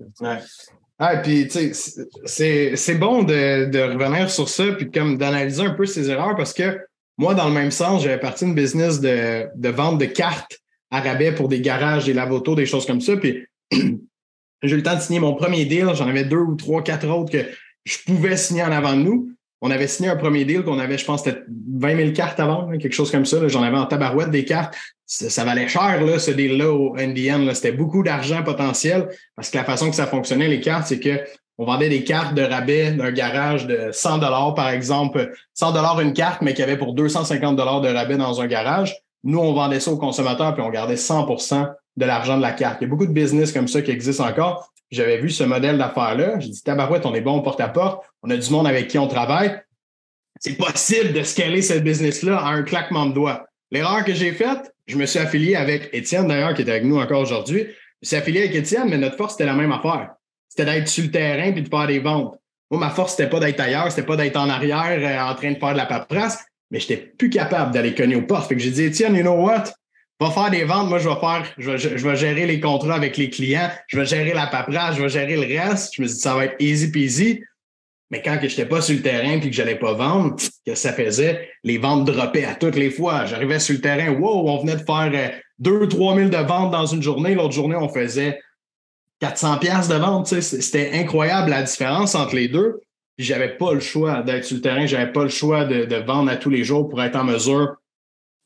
Ah, 1.01 1.17
puis, 1.17 1.47
tu 1.47 1.73
sais, 1.73 2.75
c'est 2.75 2.95
bon 2.95 3.23
de, 3.23 3.65
de, 3.65 3.79
revenir 3.79 4.29
sur 4.29 4.49
ça, 4.49 4.65
puis 4.73 4.91
comme 4.91 5.17
d'analyser 5.17 5.63
un 5.63 5.73
peu 5.73 5.85
ces 5.85 6.09
erreurs, 6.09 6.35
parce 6.35 6.53
que 6.53 6.79
moi, 7.17 7.33
dans 7.33 7.47
le 7.47 7.53
même 7.53 7.71
sens, 7.71 8.03
j'avais 8.03 8.19
parti 8.19 8.45
une 8.45 8.53
business 8.53 8.99
de, 8.99 9.47
de 9.55 9.69
vente 9.69 9.99
de 9.99 10.05
cartes 10.05 10.59
à 10.91 11.01
rabais 11.01 11.31
pour 11.31 11.47
des 11.47 11.61
garages, 11.61 12.05
des 12.05 12.13
lavotos, 12.13 12.55
des 12.55 12.65
choses 12.65 12.85
comme 12.85 13.01
ça. 13.01 13.17
Puis 13.17 13.45
j'ai 13.71 14.73
eu 14.73 14.77
le 14.77 14.83
temps 14.83 14.95
de 14.95 15.01
signer 15.01 15.19
mon 15.19 15.35
premier 15.35 15.65
deal. 15.65 15.87
J'en 15.93 16.07
avais 16.07 16.23
deux 16.23 16.37
ou 16.37 16.55
trois, 16.55 16.83
quatre 16.83 17.07
autres 17.07 17.31
que 17.31 17.45
je 17.85 17.97
pouvais 18.05 18.37
signer 18.37 18.63
en 18.63 18.71
avant 18.71 18.93
de 18.93 19.01
nous. 19.01 19.31
On 19.61 19.71
avait 19.71 19.87
signé 19.87 20.09
un 20.09 20.15
premier 20.15 20.45
deal 20.45 20.63
qu'on 20.63 20.79
avait, 20.79 20.97
je 20.97 21.03
pense, 21.03 21.23
c'était 21.23 21.41
20 21.49 21.97
000 21.97 22.11
cartes 22.11 22.39
à 22.39 22.45
vendre, 22.45 22.77
quelque 22.77 22.93
chose 22.93 23.11
comme 23.11 23.25
ça. 23.25 23.45
J'en 23.49 23.61
avais 23.61 23.77
en 23.77 23.85
tabarouette 23.85 24.31
des 24.31 24.45
cartes. 24.45 24.73
Ça, 25.05 25.43
valait 25.43 25.67
cher, 25.67 26.01
là, 26.05 26.19
ce 26.19 26.31
deal-là 26.31 26.71
au 26.71 26.95
NDN. 26.95 27.53
C'était 27.53 27.71
beaucoup 27.71 28.03
d'argent 28.03 28.41
potentiel 28.43 29.09
parce 29.35 29.49
que 29.49 29.57
la 29.57 29.65
façon 29.65 29.89
que 29.89 29.95
ça 29.95 30.07
fonctionnait, 30.07 30.47
les 30.47 30.61
cartes, 30.61 30.87
c'est 30.87 30.99
que 30.99 31.19
on 31.57 31.65
vendait 31.65 31.89
des 31.89 32.05
cartes 32.05 32.35
de 32.35 32.41
rabais 32.41 32.93
d'un 32.93 33.11
garage 33.11 33.67
de 33.67 33.89
100 33.91 34.19
dollars, 34.19 34.55
par 34.55 34.69
exemple, 34.69 35.33
100 35.55 35.73
dollars 35.73 35.99
une 35.99 36.13
carte, 36.13 36.41
mais 36.41 36.53
qui 36.53 36.63
avait 36.63 36.77
pour 36.77 36.93
250 36.93 37.57
dollars 37.57 37.81
de 37.81 37.89
rabais 37.89 38.15
dans 38.15 38.39
un 38.39 38.47
garage. 38.47 38.95
Nous, 39.23 39.39
on 39.39 39.53
vendait 39.53 39.79
ça 39.79 39.91
aux 39.91 39.97
consommateurs, 39.97 40.53
puis 40.53 40.63
on 40.63 40.69
gardait 40.69 40.95
100% 40.95 41.73
de 41.97 42.05
l'argent 42.05 42.37
de 42.37 42.41
la 42.41 42.51
carte. 42.51 42.77
Il 42.79 42.85
y 42.85 42.87
a 42.87 42.89
beaucoup 42.89 43.05
de 43.05 43.11
business 43.11 43.51
comme 43.51 43.67
ça 43.67 43.81
qui 43.81 43.91
existent 43.91 44.25
encore. 44.25 44.71
J'avais 44.91 45.17
vu 45.17 45.29
ce 45.29 45.43
modèle 45.43 45.77
d'affaires-là. 45.77 46.39
J'ai 46.39 46.49
dit, 46.49 46.63
tabarouette, 46.63 47.05
on 47.05 47.13
est 47.13 47.21
bon 47.21 47.41
porte-à-porte. 47.41 48.03
On 48.23 48.29
a 48.29 48.37
du 48.37 48.49
monde 48.49 48.65
avec 48.65 48.87
qui 48.87 48.97
on 48.97 49.07
travaille. 49.07 49.61
C'est 50.39 50.57
possible 50.57 51.13
de 51.13 51.23
scaler 51.23 51.61
cette 51.61 51.83
business-là 51.83 52.39
à 52.39 52.49
un 52.49 52.63
claquement 52.63 53.05
de 53.05 53.13
doigts. 53.13 53.45
L'erreur 53.71 54.03
que 54.03 54.13
j'ai 54.13 54.31
faite, 54.31 54.73
je 54.87 54.95
me 54.95 55.05
suis 55.05 55.19
affilié 55.19 55.55
avec 55.55 55.89
Étienne, 55.93 56.27
d'ailleurs, 56.27 56.53
qui 56.53 56.63
est 56.63 56.69
avec 56.69 56.85
nous 56.85 56.97
encore 56.97 57.21
aujourd'hui. 57.21 57.67
Je 57.67 57.67
me 57.67 58.07
suis 58.07 58.15
affilié 58.15 58.39
avec 58.39 58.55
Étienne, 58.55 58.89
mais 58.89 58.97
notre 58.97 59.17
force, 59.17 59.33
c'était 59.33 59.45
la 59.45 59.53
même 59.53 59.71
affaire. 59.71 60.11
C'était 60.47 60.65
d'être 60.65 60.87
sur 60.87 61.03
le 61.03 61.11
terrain 61.11 61.51
puis 61.51 61.61
de 61.61 61.69
faire 61.69 61.85
des 61.85 61.99
ventes. 61.99 62.39
Moi, 62.71 62.79
ma 62.79 62.89
force, 62.89 63.15
c'était 63.15 63.29
pas 63.29 63.39
d'être 63.39 63.59
ailleurs, 63.59 63.91
c'était 63.91 64.05
pas 64.05 64.15
d'être 64.15 64.37
en 64.37 64.49
arrière 64.49 64.85
euh, 64.99 65.31
en 65.31 65.35
train 65.35 65.51
de 65.51 65.59
faire 65.59 65.73
de 65.73 65.77
la 65.77 65.85
paperasse 65.85 66.45
mais 66.71 66.79
je 66.79 66.89
n'étais 66.89 67.13
plus 67.17 67.29
capable 67.29 67.73
d'aller 67.73 67.95
cogner 67.95 68.15
aux 68.15 68.21
portes. 68.21 68.47
Fait 68.47 68.55
que 68.55 68.61
j'ai 68.61 68.71
dit, 68.71 68.83
Étienne, 68.83 69.15
you 69.15 69.21
know 69.21 69.33
what? 69.33 69.65
Va 70.19 70.31
faire 70.31 70.51
des 70.51 70.65
ventes, 70.65 70.89
moi 70.89 70.99
je 70.99 71.07
vais 71.07 71.15
faire, 71.15 71.45
je 71.57 72.07
vais, 72.07 72.15
gérer 72.17 72.45
les 72.45 72.59
contrats 72.59 72.95
avec 72.95 73.15
les 73.15 73.29
clients, 73.29 73.69
je 73.87 73.97
vais 73.97 74.05
gérer 74.05 74.33
la 74.33 74.47
paperasse, 74.47 74.97
je 74.97 75.03
vais 75.03 75.09
gérer 75.09 75.35
le 75.35 75.61
reste. 75.61 75.93
Je 75.95 76.01
me 76.01 76.07
suis 76.07 76.17
dit, 76.17 76.21
ça 76.21 76.35
va 76.35 76.45
être 76.45 76.55
easy 76.59 76.91
peasy. 76.91 77.41
Mais 78.11 78.21
quand 78.21 78.37
je 78.41 78.47
n'étais 78.47 78.65
pas 78.65 78.81
sur 78.81 78.95
le 78.95 79.01
terrain 79.01 79.39
et 79.39 79.39
que 79.39 79.51
j'allais 79.51 79.77
pas 79.77 79.93
vendre, 79.93 80.35
que 80.65 80.75
ça 80.75 80.93
faisait, 80.93 81.49
les 81.63 81.77
ventes 81.77 82.05
droppaient 82.05 82.43
à 82.43 82.55
toutes 82.55 82.75
les 82.75 82.89
fois. 82.89 83.25
J'arrivais 83.25 83.59
sur 83.59 83.75
le 83.75 83.81
terrain, 83.81 84.09
wow, 84.09 84.49
on 84.49 84.61
venait 84.61 84.75
de 84.75 84.83
faire 84.83 85.39
2 85.59 85.87
3 85.87 86.15
000 86.15 86.29
de 86.29 86.37
ventes 86.37 86.71
dans 86.71 86.85
une 86.85 87.03
journée. 87.03 87.35
L'autre 87.35 87.53
journée, 87.53 87.75
on 87.75 87.87
faisait 87.87 88.39
400 89.19 89.57
pièces 89.59 89.87
de 89.87 89.95
vente. 89.95 90.27
C'était 90.27 90.91
incroyable 90.93 91.51
la 91.51 91.63
différence 91.63 92.15
entre 92.15 92.35
les 92.35 92.47
deux. 92.47 92.81
J'avais 93.19 93.57
pas 93.57 93.73
le 93.73 93.79
choix 93.79 94.23
d'être 94.23 94.45
sur 94.45 94.55
le 94.55 94.61
terrain, 94.61 94.85
j'avais 94.85 95.11
pas 95.11 95.23
le 95.23 95.29
choix 95.29 95.65
de, 95.65 95.85
de, 95.85 95.95
vendre 95.97 96.31
à 96.31 96.37
tous 96.37 96.49
les 96.49 96.63
jours 96.63 96.89
pour 96.89 97.03
être 97.03 97.15
en 97.15 97.25
mesure 97.25 97.75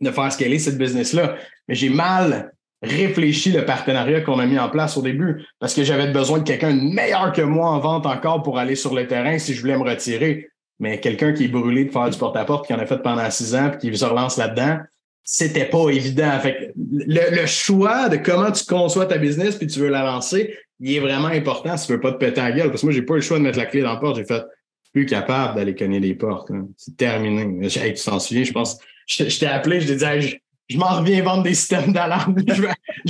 de 0.01 0.11
faire 0.11 0.31
scaler 0.31 0.59
cette 0.59 0.77
business-là. 0.77 1.37
Mais 1.67 1.75
j'ai 1.75 1.89
mal 1.89 2.51
réfléchi 2.83 3.51
le 3.51 3.65
partenariat 3.65 4.21
qu'on 4.21 4.39
a 4.39 4.45
mis 4.45 4.59
en 4.59 4.69
place 4.69 4.97
au 4.97 5.01
début 5.01 5.45
parce 5.59 5.73
que 5.73 5.83
j'avais 5.83 6.11
besoin 6.11 6.39
de 6.39 6.43
quelqu'un 6.43 6.73
de 6.73 6.81
meilleur 6.81 7.31
que 7.31 7.41
moi 7.41 7.69
en 7.69 7.79
vente 7.79 8.05
encore 8.05 8.43
pour 8.43 8.59
aller 8.59 8.75
sur 8.75 8.93
le 8.93 9.07
terrain 9.07 9.37
si 9.39 9.53
je 9.53 9.61
voulais 9.61 9.77
me 9.77 9.83
retirer. 9.83 10.49
Mais 10.79 10.99
quelqu'un 10.99 11.33
qui 11.33 11.45
est 11.45 11.49
brûlé 11.49 11.85
de 11.85 11.91
faire 11.91 12.09
du 12.09 12.17
porte-à-porte, 12.17 12.67
qui 12.67 12.73
en 12.73 12.79
a 12.79 12.85
fait 12.85 13.01
pendant 13.01 13.29
six 13.29 13.55
ans, 13.55 13.69
puis 13.69 13.89
qui 13.91 13.97
se 13.97 14.03
relance 14.03 14.37
là-dedans, 14.37 14.79
c'était 15.23 15.65
pas 15.65 15.89
évident. 15.89 16.37
Fait 16.41 16.73
le, 16.75 17.45
choix 17.45 18.09
de 18.09 18.17
comment 18.17 18.51
tu 18.51 18.65
conçois 18.65 19.05
ta 19.05 19.17
business 19.17 19.55
puis 19.55 19.67
tu 19.67 19.79
veux 19.79 19.87
la 19.87 20.03
lancer, 20.03 20.57
il 20.81 20.93
est 20.93 20.99
vraiment 20.99 21.29
important 21.29 21.77
si 21.77 21.87
tu 21.87 21.93
veux 21.93 22.01
pas 22.01 22.11
te 22.11 22.17
péter 22.17 22.41
la 22.41 22.51
gueule. 22.51 22.69
Parce 22.69 22.81
que 22.81 22.87
moi, 22.87 22.93
j'ai 22.93 23.03
pas 23.03 23.13
eu 23.13 23.17
le 23.17 23.21
choix 23.21 23.37
de 23.37 23.43
mettre 23.43 23.57
la 23.57 23.65
clé 23.65 23.81
dans 23.81 23.93
la 23.93 23.99
porte. 23.99 24.17
J'ai 24.17 24.25
fait 24.25 24.43
plus 24.93 25.05
capable 25.05 25.55
d'aller 25.55 25.75
cogner 25.75 25.99
les 25.99 26.13
portes. 26.13 26.51
C'est 26.77 26.95
terminé. 26.95 27.67
tu 27.67 28.03
t'en 28.05 28.19
souviens, 28.19 28.43
je 28.43 28.53
pense. 28.53 28.79
Je 29.07 29.39
t'ai 29.39 29.47
appelé, 29.47 29.81
je 29.81 29.87
t'ai 29.87 29.95
dit 29.95 30.37
je 30.69 30.77
m'en 30.77 30.97
reviens 30.97 31.21
vendre 31.23 31.43
des 31.43 31.53
systèmes 31.53 31.91
d'alarme. 31.91 32.35
je, 32.47 32.61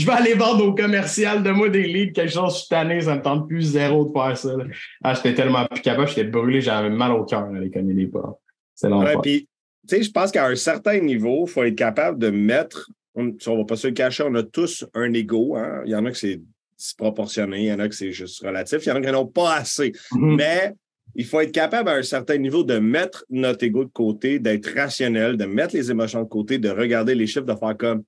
vais, 0.06 0.12
aller 0.12 0.34
vendre 0.34 0.66
au 0.66 0.74
commercial 0.74 1.44
de 1.44 1.52
moi 1.52 1.70
des 1.70 1.84
leads, 1.84 2.13
quelque 2.13 2.34
chose, 2.34 2.54
je 2.54 2.60
suis 2.60 2.70
tanné, 2.70 3.02
ça 3.02 3.16
me 3.16 3.22
tente 3.22 3.48
plus 3.48 3.62
zéro 3.62 4.06
de 4.06 4.12
faire 4.12 4.38
ça. 4.38 4.56
Ah, 5.04 5.13
j'étais 5.13 5.36
tellement 5.36 5.66
plus 5.68 5.82
capable, 5.82 6.08
j'étais 6.08 6.24
brûlé, 6.24 6.62
j'avais 6.62 6.90
mal 6.90 7.12
au 7.12 7.25
cœur 7.25 7.50
d'aller 7.50 7.70
cogner 7.70 7.94
les 7.94 8.08
portes. 8.08 8.40
C'est 8.75 8.90
long. 8.90 9.04
Ouais, 9.04 9.16
puis, 9.22 9.48
tu 9.88 9.96
sais, 9.96 10.04
je 10.04 10.12
pense 10.12 10.32
qu'à 10.32 10.48
un 10.48 10.56
certain 10.56 11.00
niveau, 11.00 11.46
il 11.48 11.52
faut 11.52 11.63
être 11.63 11.75
capable 11.75 12.18
de 12.18 12.30
mettre, 12.30 12.90
on, 13.13 13.25
ne 13.25 13.58
va 13.58 13.66
pas 13.66 13.75
se 13.75 13.88
le 13.88 13.94
cacher, 13.94 14.24
on 14.28 14.34
a 14.36 14.44
tous 14.44 14.86
un 14.96 15.13
ego. 15.13 15.56
Hein? 15.56 15.84
Il 15.86 15.92
y 15.92 15.96
en 15.96 16.06
a 16.06 16.12
que 16.12 16.18
c'est 16.18 16.42
disproportionné, 16.78 17.60
il 17.60 17.68
y 17.68 17.74
en 17.74 17.80
a 17.80 17.88
que 17.88 17.96
c'est 17.96 18.12
juste 18.12 18.44
relatif, 18.44 18.86
il 18.86 18.90
y 18.90 18.92
en 18.92 18.96
a 18.96 19.02
qui 19.02 19.12
n'en 19.12 19.22
ont 19.22 19.28
pas 19.28 19.56
assez. 19.56 19.92
Mm-hmm. 20.12 20.36
Mais 20.36 20.74
il 21.15 21.25
faut 21.25 21.39
être 21.41 21.51
capable 21.51 21.89
à 21.89 21.96
un 21.96 22.03
certain 22.03 22.38
niveau 22.38 22.63
de 22.63 22.79
mettre 22.79 23.25
notre 23.29 23.63
ego 23.63 23.86
de 23.86 23.91
côté, 23.91 24.39
d'être 24.39 24.74
rationnel, 24.75 25.38
de 25.38 25.46
mettre 25.46 25.75
les 25.75 25.91
émotions 25.91 26.24
de 26.24 26.29
côté, 26.29 26.58
de 26.58 26.70
regarder 26.70 27.15
les 27.15 27.27
chiffres, 27.27 27.46
de 27.46 27.55
faire 27.55 27.77
comme 27.77 28.03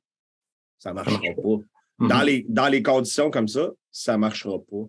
ça 0.80 0.90
ne 0.90 0.96
marchera 0.96 1.20
pas. 1.20 2.08
Dans, 2.08 2.20
mhm. 2.20 2.26
les, 2.26 2.46
dans 2.50 2.68
les 2.68 2.84
conditions 2.84 3.32
comme 3.32 3.48
ça, 3.48 3.72
ça 3.92 4.14
ne 4.14 4.18
marchera 4.18 4.60
pas. 4.60 4.88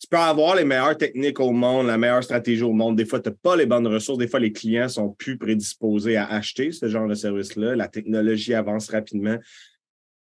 Tu 0.00 0.08
peux 0.08 0.16
avoir 0.16 0.56
les 0.56 0.64
meilleures 0.64 0.96
techniques 0.96 1.40
au 1.40 1.52
monde, 1.52 1.86
la 1.86 1.96
meilleure 1.96 2.22
stratégie 2.22 2.62
au 2.62 2.72
monde. 2.72 2.96
Des 2.96 3.04
fois, 3.04 3.20
tu 3.20 3.30
n'as 3.30 3.34
pas 3.34 3.56
les 3.56 3.66
bonnes 3.66 3.86
ressources. 3.86 4.18
Des 4.18 4.28
fois, 4.28 4.40
les 4.40 4.52
clients 4.52 4.88
sont 4.88 5.10
plus 5.10 5.38
prédisposés 5.38 6.16
à 6.16 6.26
acheter 6.26 6.72
ce 6.72 6.88
genre 6.88 7.08
de 7.08 7.14
service-là. 7.14 7.74
La 7.74 7.88
technologie 7.88 8.54
avance 8.54 8.90
rapidement. 8.90 9.38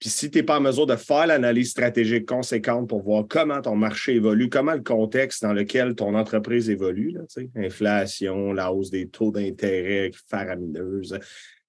Puis 0.02 0.10
si 0.10 0.32
tu 0.32 0.40
n'es 0.40 0.44
pas 0.44 0.58
en 0.58 0.62
mesure 0.62 0.88
de 0.88 0.96
faire 0.96 1.28
l'analyse 1.28 1.70
stratégique 1.70 2.26
conséquente 2.26 2.90
pour 2.90 3.04
voir 3.04 3.26
comment 3.30 3.62
ton 3.62 3.76
marché 3.76 4.16
évolue, 4.16 4.50
comment 4.50 4.74
le 4.74 4.82
contexte 4.82 5.44
dans 5.44 5.54
lequel 5.54 5.94
ton 5.94 6.16
entreprise 6.16 6.72
évolue, 6.72 7.12
là, 7.12 7.22
inflation, 7.56 8.52
la 8.52 8.74
hausse 8.74 8.90
des 8.90 9.08
taux 9.08 9.32
d'intérêt 9.32 10.10
faramineuse, 10.28 11.20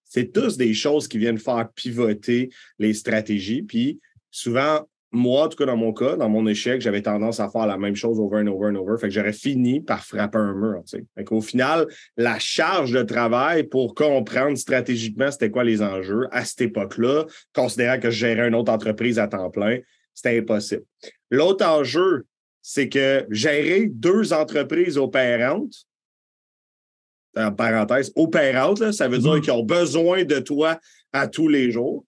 c'est 0.02 0.32
tous 0.32 0.56
des 0.56 0.72
choses 0.72 1.08
qui 1.08 1.18
viennent 1.18 1.36
faire 1.36 1.68
pivoter 1.74 2.48
les 2.78 2.94
stratégies. 2.94 3.62
Puis 3.62 4.00
souvent, 4.30 4.88
moi, 5.12 5.44
en 5.44 5.48
tout 5.48 5.58
cas 5.58 5.66
dans 5.66 5.76
mon 5.76 5.92
cas, 5.92 6.16
dans 6.16 6.28
mon 6.30 6.46
échec, 6.46 6.80
j'avais 6.80 7.02
tendance 7.02 7.38
à 7.38 7.48
faire 7.50 7.66
la 7.66 7.76
même 7.76 7.94
chose 7.94 8.18
over 8.18 8.38
and 8.38 8.46
over 8.46 8.70
and 8.70 8.76
over. 8.76 8.96
Fait 8.98 9.08
que 9.08 9.14
j'aurais 9.14 9.34
fini 9.34 9.80
par 9.80 10.04
frapper 10.04 10.38
un 10.38 10.54
mur. 10.54 10.82
Tu 10.86 11.04
Fait 11.14 11.24
qu'au 11.24 11.42
final, 11.42 11.86
la 12.16 12.38
charge 12.38 12.92
de 12.92 13.02
travail 13.02 13.64
pour 13.64 13.94
comprendre 13.94 14.56
stratégiquement 14.56 15.30
c'était 15.30 15.50
quoi 15.50 15.64
les 15.64 15.82
enjeux 15.82 16.28
à 16.30 16.44
cette 16.46 16.62
époque-là, 16.62 17.26
considérant 17.54 18.00
que 18.00 18.10
je 18.10 18.18
gérais 18.18 18.48
une 18.48 18.54
autre 18.54 18.72
entreprise 18.72 19.18
à 19.18 19.28
temps 19.28 19.50
plein, 19.50 19.78
c'était 20.14 20.38
impossible. 20.38 20.84
L'autre 21.30 21.66
enjeu, 21.66 22.24
c'est 22.62 22.88
que 22.88 23.26
gérer 23.30 23.86
deux 23.86 24.32
entreprises 24.32 24.96
opérantes, 24.96 25.86
en 27.36 27.52
parenthèse, 27.52 28.12
opérantes, 28.16 28.92
ça 28.92 29.08
veut 29.08 29.18
dire 29.18 29.34
mm-hmm. 29.34 29.40
qu'ils 29.40 29.52
ont 29.52 29.64
besoin 29.64 30.24
de 30.24 30.38
toi 30.38 30.78
à 31.12 31.28
tous 31.28 31.48
les 31.48 31.70
jours. 31.70 32.04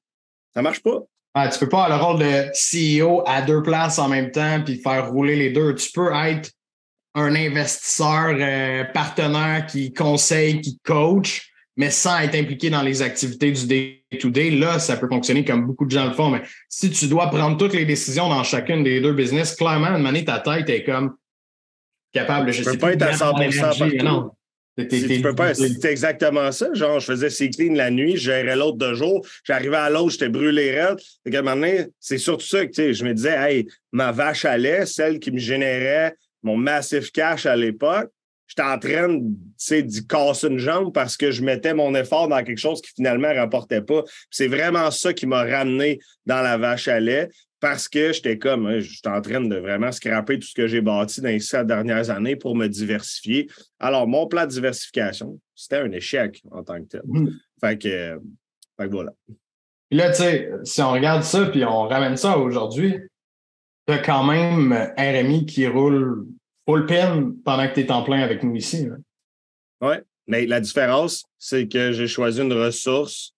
Ça 0.54 0.62
marche 0.62 0.82
pas. 0.82 1.02
Ah, 1.36 1.48
tu 1.48 1.58
peux 1.58 1.68
pas 1.68 1.84
avoir 1.84 1.98
le 1.98 2.04
rôle 2.04 2.18
de 2.20 2.50
CEO 2.52 3.22
à 3.26 3.42
deux 3.42 3.62
places 3.62 3.98
en 3.98 4.08
même 4.08 4.30
temps 4.30 4.62
puis 4.64 4.78
faire 4.78 5.10
rouler 5.10 5.34
les 5.34 5.50
deux. 5.50 5.74
Tu 5.74 5.90
peux 5.92 6.12
être 6.14 6.50
un 7.16 7.34
investisseur 7.34 8.36
euh, 8.38 8.84
partenaire 8.84 9.66
qui 9.66 9.92
conseille, 9.92 10.60
qui 10.60 10.78
coach, 10.84 11.50
mais 11.76 11.90
sans 11.90 12.18
être 12.20 12.36
impliqué 12.36 12.70
dans 12.70 12.82
les 12.82 13.02
activités 13.02 13.50
du 13.50 13.66
day-to-day. 13.66 14.50
Là, 14.50 14.78
ça 14.78 14.96
peut 14.96 15.08
fonctionner 15.08 15.44
comme 15.44 15.66
beaucoup 15.66 15.86
de 15.86 15.90
gens 15.90 16.06
le 16.06 16.12
font. 16.12 16.30
Mais 16.30 16.42
si 16.68 16.90
tu 16.90 17.08
dois 17.08 17.28
prendre 17.30 17.56
toutes 17.56 17.74
les 17.74 17.84
décisions 17.84 18.28
dans 18.28 18.44
chacune 18.44 18.84
des 18.84 19.00
deux 19.00 19.12
business, 19.12 19.56
clairement, 19.56 19.88
une 19.88 20.02
manière, 20.02 20.24
ta 20.24 20.38
tête 20.38 20.68
est 20.70 20.84
comme 20.84 21.16
capable, 22.12 22.52
je 22.52 22.62
sais 22.62 22.78
pas 22.78 22.92
être 22.92 23.02
à 23.02 23.12
100 23.12 23.32
Non. 24.02 24.30
Tu 24.76 25.20
peux 25.22 25.34
pas, 25.34 25.54
c'est 25.54 25.84
exactement 25.84 26.50
ça. 26.50 26.72
Genre, 26.74 26.98
je 26.98 27.06
faisais 27.06 27.30
cycling 27.30 27.76
la 27.76 27.90
nuit, 27.90 28.16
je 28.16 28.32
gérais 28.32 28.56
l'autre 28.56 28.78
de 28.78 28.92
jour, 28.94 29.24
j'arrivais 29.44 29.76
à 29.76 29.88
l'autre, 29.88 30.10
j'étais 30.10 30.28
brûlé 30.28 30.80
raide. 30.80 30.98
Fait 31.24 31.37
un 31.37 31.87
c'est 32.00 32.18
surtout 32.18 32.46
ça 32.46 32.66
que 32.66 32.92
je 32.92 33.04
me 33.04 33.14
disais, 33.14 33.37
hey, 33.37 33.66
ma 33.92 34.10
vache 34.10 34.44
à 34.44 34.58
lait, 34.58 34.84
celle 34.87 35.20
qui 35.20 35.30
me 35.30 35.38
générait 35.38 36.14
mon 36.42 36.56
massif 36.56 37.10
cash 37.10 37.46
à 37.46 37.56
l'époque, 37.56 38.10
j'étais 38.46 38.62
en 38.62 38.78
train 38.78 39.08
d'y 39.08 40.06
casser 40.06 40.48
une 40.48 40.58
jambe 40.58 40.92
parce 40.92 41.16
que 41.16 41.30
je 41.30 41.42
mettais 41.42 41.72
mon 41.72 41.94
effort 41.94 42.28
dans 42.28 42.42
quelque 42.42 42.58
chose 42.58 42.82
qui 42.82 42.90
finalement 42.94 43.32
ne 43.32 43.38
rapportait 43.38 43.80
pas. 43.80 44.02
C'est 44.30 44.48
vraiment 44.48 44.90
ça 44.90 45.12
qui 45.14 45.26
m'a 45.26 45.44
ramené 45.44 46.00
dans 46.26 46.42
la 46.42 46.58
vache 46.58 46.88
à 46.88 47.00
lait 47.00 47.28
parce 47.64 47.88
que 47.88 48.12
j'étais 48.12 48.37
comme, 48.37 48.66
hein, 48.66 48.79
j'étais 48.79 49.09
en 49.09 49.22
train 49.22 49.40
de 49.40 49.57
vraiment 49.57 49.90
scraper 49.90 50.38
tout 50.38 50.46
ce 50.46 50.53
que 50.53 50.66
j'ai 50.66 50.83
bâti 50.83 51.22
dans 51.22 51.29
les 51.29 51.40
sept 51.40 51.66
dernières 51.66 52.11
années 52.11 52.37
pour 52.37 52.55
me 52.55 52.66
diversifier. 52.66 53.48
Alors, 53.79 54.07
mon 54.07 54.27
plan 54.27 54.42
de 54.42 54.50
diversification, 54.50 55.40
c'était 55.55 55.79
un 55.79 55.90
échec 55.92 56.42
en 56.50 56.62
tant 56.62 56.79
que 56.83 56.88
tel. 56.88 57.00
Mmh. 57.07 57.31
Fait, 57.59 57.79
que, 57.79 58.20
voilà. 58.77 59.12
là, 59.90 60.11
tu 60.11 60.16
sais, 60.16 60.50
si 60.64 60.83
on 60.83 60.92
regarde 60.92 61.22
ça 61.22 61.46
puis 61.46 61.64
on 61.64 61.88
ramène 61.88 62.18
ça 62.18 62.37
aujourd'hui, 62.37 62.98
tu 63.87 63.94
as 63.94 63.98
quand 64.00 64.24
même 64.24 64.92
RMI 64.98 65.46
qui 65.46 65.66
roule 65.66 66.27
full 66.68 66.85
pin 66.85 67.33
pendant 67.46 67.66
que 67.66 67.72
tu 67.72 67.81
es 67.81 67.90
en 67.90 68.03
plein 68.03 68.20
avec 68.20 68.42
nous 68.42 68.55
ici. 68.57 68.88
Oui, 69.81 69.94
mais 70.27 70.44
la 70.44 70.61
différence, 70.61 71.24
c'est 71.38 71.66
que 71.66 71.92
j'ai 71.92 72.09
choisi 72.09 72.42
une 72.42 72.53
ressource, 72.53 73.33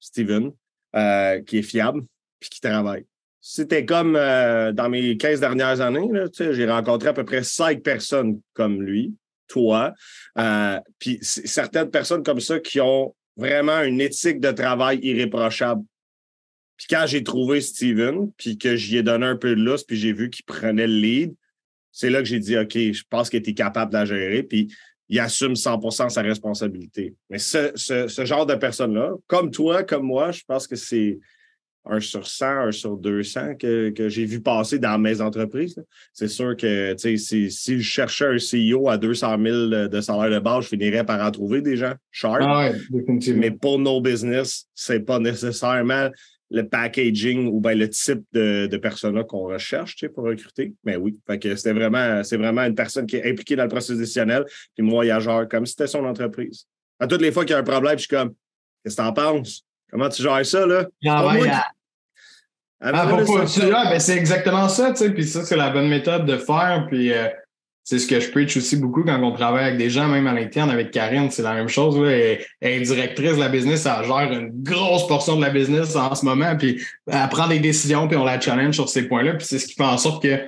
Steven, 0.00 0.50
euh, 0.96 1.40
qui 1.42 1.58
est 1.58 1.62
fiable 1.62 2.02
puis 2.40 2.50
qui 2.50 2.60
travaille. 2.60 3.06
C'était 3.44 3.84
comme 3.84 4.14
euh, 4.14 4.70
dans 4.70 4.88
mes 4.88 5.16
15 5.16 5.40
dernières 5.40 5.80
années, 5.80 6.08
j'ai 6.38 6.70
rencontré 6.70 7.08
à 7.08 7.12
peu 7.12 7.24
près 7.24 7.42
cinq 7.42 7.82
personnes 7.82 8.40
comme 8.54 8.80
lui, 8.80 9.16
toi, 9.48 9.92
euh, 10.38 10.78
puis 11.00 11.18
certaines 11.22 11.90
personnes 11.90 12.22
comme 12.22 12.38
ça 12.38 12.60
qui 12.60 12.80
ont 12.80 13.16
vraiment 13.36 13.82
une 13.82 14.00
éthique 14.00 14.38
de 14.38 14.52
travail 14.52 15.00
irréprochable. 15.02 15.82
Puis 16.76 16.86
quand 16.88 17.04
j'ai 17.08 17.24
trouvé 17.24 17.60
Steven, 17.60 18.30
puis 18.36 18.58
que 18.58 18.76
j'y 18.76 18.98
ai 18.98 19.02
donné 19.02 19.26
un 19.26 19.36
peu 19.36 19.56
de 19.56 19.60
lousse, 19.60 19.82
puis 19.82 19.96
j'ai 19.96 20.12
vu 20.12 20.30
qu'il 20.30 20.44
prenait 20.44 20.86
le 20.86 20.94
lead, 20.94 21.34
c'est 21.90 22.10
là 22.10 22.20
que 22.20 22.26
j'ai 22.26 22.38
dit, 22.38 22.56
OK, 22.56 22.74
je 22.74 23.02
pense 23.10 23.28
qu'il 23.28 23.40
était 23.40 23.54
capable 23.54 23.92
de 23.92 23.98
la 23.98 24.04
gérer, 24.04 24.44
puis 24.44 24.72
il 25.08 25.18
assume 25.18 25.54
100% 25.54 26.10
sa 26.10 26.22
responsabilité. 26.22 27.16
Mais 27.28 27.38
ce, 27.38 27.72
ce 27.74 28.24
genre 28.24 28.46
de 28.46 28.54
personnes-là, 28.54 29.14
comme 29.26 29.50
toi, 29.50 29.82
comme 29.82 30.04
moi, 30.04 30.30
je 30.30 30.42
pense 30.46 30.68
que 30.68 30.76
c'est 30.76 31.18
un 31.84 32.00
sur 32.00 32.26
100, 32.26 32.46
un 32.46 32.72
sur 32.72 32.96
200 32.96 33.56
que, 33.56 33.90
que 33.90 34.08
j'ai 34.08 34.24
vu 34.24 34.40
passer 34.40 34.78
dans 34.78 34.98
mes 34.98 35.20
entreprises. 35.20 35.82
C'est 36.12 36.28
sûr 36.28 36.56
que 36.56 36.94
si, 36.96 37.50
si 37.50 37.80
je 37.80 37.82
cherchais 37.82 38.26
un 38.26 38.36
CEO 38.36 38.88
à 38.88 38.98
200 38.98 39.36
000 39.42 39.88
de 39.88 40.00
salaire 40.00 40.30
de 40.30 40.38
base, 40.38 40.64
je 40.64 40.68
finirais 40.68 41.04
par 41.04 41.20
en 41.20 41.30
trouver 41.30 41.60
des 41.60 41.76
gens 41.76 41.94
sharp. 42.10 42.42
Ah 42.42 42.70
Mais 43.34 43.50
pour 43.50 43.78
nos 43.78 44.00
business, 44.00 44.66
c'est 44.74 45.00
pas 45.00 45.18
nécessairement 45.18 46.08
le 46.50 46.68
packaging 46.68 47.48
ou 47.48 47.60
bien 47.60 47.74
le 47.74 47.88
type 47.88 48.22
de, 48.32 48.66
de 48.66 48.76
persona 48.76 49.24
qu'on 49.24 49.46
recherche 49.46 49.96
pour 50.08 50.24
recruter. 50.24 50.74
Mais 50.84 50.96
oui, 50.96 51.18
c'était 51.28 51.72
vraiment, 51.72 52.22
c'est 52.22 52.36
vraiment 52.36 52.62
une 52.62 52.74
personne 52.74 53.06
qui 53.06 53.16
est 53.16 53.30
impliquée 53.30 53.56
dans 53.56 53.62
le 53.62 53.70
processus 53.70 53.98
décisionnel, 53.98 54.44
puis 54.76 54.86
genre 55.20 55.48
comme 55.48 55.64
si 55.64 55.72
c'était 55.72 55.86
son 55.86 56.04
entreprise. 56.04 56.66
À 57.00 57.06
toutes 57.06 57.22
les 57.22 57.32
fois 57.32 57.44
qu'il 57.44 57.52
y 57.52 57.56
a 57.56 57.58
un 57.58 57.64
problème, 57.64 57.94
je 57.94 58.02
suis 58.02 58.08
comme 58.08 58.34
Qu'est-ce 58.84 58.96
que 58.96 59.02
t'en 59.02 59.12
penses? 59.12 59.64
Comment 59.92 60.08
tu 60.08 60.22
gères 60.22 60.46
ça, 60.46 60.66
là? 60.66 60.86
Ah, 61.06 61.32
ah, 62.80 63.04
ben, 63.04 64.00
c'est 64.00 64.16
exactement 64.16 64.68
ça, 64.68 64.90
tu 64.90 64.96
sais. 64.96 65.10
Puis 65.10 65.24
ça, 65.24 65.44
c'est 65.44 65.56
la 65.56 65.70
bonne 65.70 65.88
méthode 65.88 66.26
de 66.26 66.36
faire. 66.36 66.86
Puis, 66.88 67.12
euh, 67.12 67.28
c'est 67.84 67.98
ce 67.98 68.06
que 68.06 68.18
je 68.20 68.30
preach 68.30 68.56
aussi 68.56 68.76
beaucoup 68.76 69.04
quand 69.04 69.20
on 69.22 69.32
travaille 69.32 69.64
avec 69.64 69.78
des 69.78 69.90
gens, 69.90 70.08
même 70.08 70.26
à 70.26 70.32
l'interne, 70.32 70.70
avec 70.70 70.92
Karine, 70.92 71.30
c'est 71.30 71.42
la 71.42 71.54
même 71.54 71.68
chose. 71.68 71.98
Là. 71.98 72.10
Elle, 72.10 72.38
est 72.60 72.80
directrice 72.80 73.34
de 73.34 73.40
la 73.40 73.48
business, 73.48 73.86
elle 73.86 74.06
gère 74.06 74.32
une 74.32 74.50
grosse 74.62 75.06
portion 75.08 75.36
de 75.36 75.42
la 75.42 75.50
business 75.50 75.94
en 75.96 76.14
ce 76.14 76.24
moment, 76.24 76.56
puis 76.56 76.80
elle 77.06 77.28
prend 77.28 77.48
des 77.48 77.58
décisions, 77.58 78.06
puis 78.06 78.16
on 78.16 78.24
la 78.24 78.40
challenge 78.40 78.76
sur 78.76 78.88
ces 78.88 79.08
points-là. 79.08 79.34
Puis 79.34 79.46
c'est 79.46 79.58
ce 79.58 79.66
qui 79.66 79.74
fait 79.74 79.82
en 79.82 79.98
sorte 79.98 80.22
que 80.22 80.40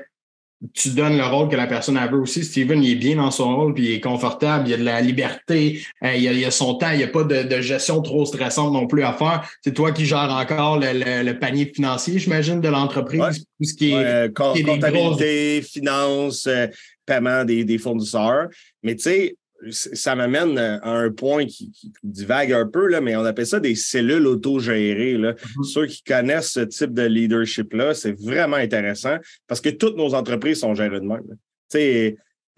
tu 0.73 0.91
donnes 0.91 1.17
le 1.17 1.25
rôle 1.25 1.49
que 1.49 1.57
la 1.57 1.67
personne 1.67 1.97
a 1.97 2.07
veut 2.07 2.19
aussi. 2.19 2.45
Steven, 2.45 2.83
il 2.83 2.93
est 2.93 2.97
bien 2.97 3.17
dans 3.17 3.31
son 3.31 3.55
rôle, 3.55 3.75
puis 3.75 3.85
il 3.85 3.93
est 3.93 4.01
confortable, 4.01 4.69
il 4.69 4.71
y 4.71 4.75
a 4.75 4.77
de 4.77 4.85
la 4.85 5.01
liberté, 5.01 5.81
euh, 6.03 6.15
il, 6.15 6.23
y 6.23 6.45
a, 6.45 6.51
son 6.51 6.75
temps, 6.75 6.91
il 6.93 6.99
n'y 6.99 7.05
a 7.05 7.09
pas 7.09 7.25
de, 7.25 7.61
gestion 7.61 8.01
trop 8.03 8.25
stressante 8.25 8.73
non 8.73 8.87
plus 8.87 9.03
à 9.03 9.13
faire. 9.13 9.49
C'est 9.63 9.75
toi 9.75 9.93
qui 9.93 10.07
gères 10.07 10.31
encore 10.31 10.79
le, 10.81 11.33
panier 11.33 11.71
financier, 11.75 12.19
j'imagine, 12.19 12.61
de 12.61 12.69
l'entreprise. 12.69 13.45
Tout 13.59 13.65
ce 13.65 13.75
qui 13.75 13.93
est, 13.93 14.33
comptabilité, 14.35 15.63
finance, 15.63 16.47
euh, 16.47 16.67
paiement 17.07 17.45
des, 17.45 17.65
des 17.65 17.79
fournisseurs. 17.79 18.49
Mais 18.83 18.95
tu 18.97 19.03
sais, 19.03 19.37
ça 19.71 20.15
m'amène 20.15 20.59
à 20.59 20.91
un 20.91 21.11
point 21.11 21.47
qui, 21.47 21.73
divague 22.03 22.53
un 22.53 22.67
peu, 22.67 22.89
là, 22.89 23.01
mais 23.01 23.17
on 23.17 23.25
appelle 23.25 23.47
ça 23.47 23.61
des 23.61 23.75
cellules 23.75 24.27
autogérées. 24.27 25.17
Là. 25.17 25.33
Mm-hmm. 25.33 25.65
Ceux 25.65 25.87
qui 25.87 26.03
connaissent 26.03 26.53
ce 26.53 26.61
type 26.61 26.93
de 26.93 27.03
leadership-là, 27.03 27.95
c'est 27.95 28.13
vraiment 28.13 28.57
intéressant 28.57 29.17
parce 29.47 29.61
que 29.61 29.71
toutes 29.71 29.97
nos 29.97 30.15
entreprises 30.15 30.61
sont 30.61 30.75
gérées 30.75 31.01
de 31.01 31.07
même. 31.07 31.23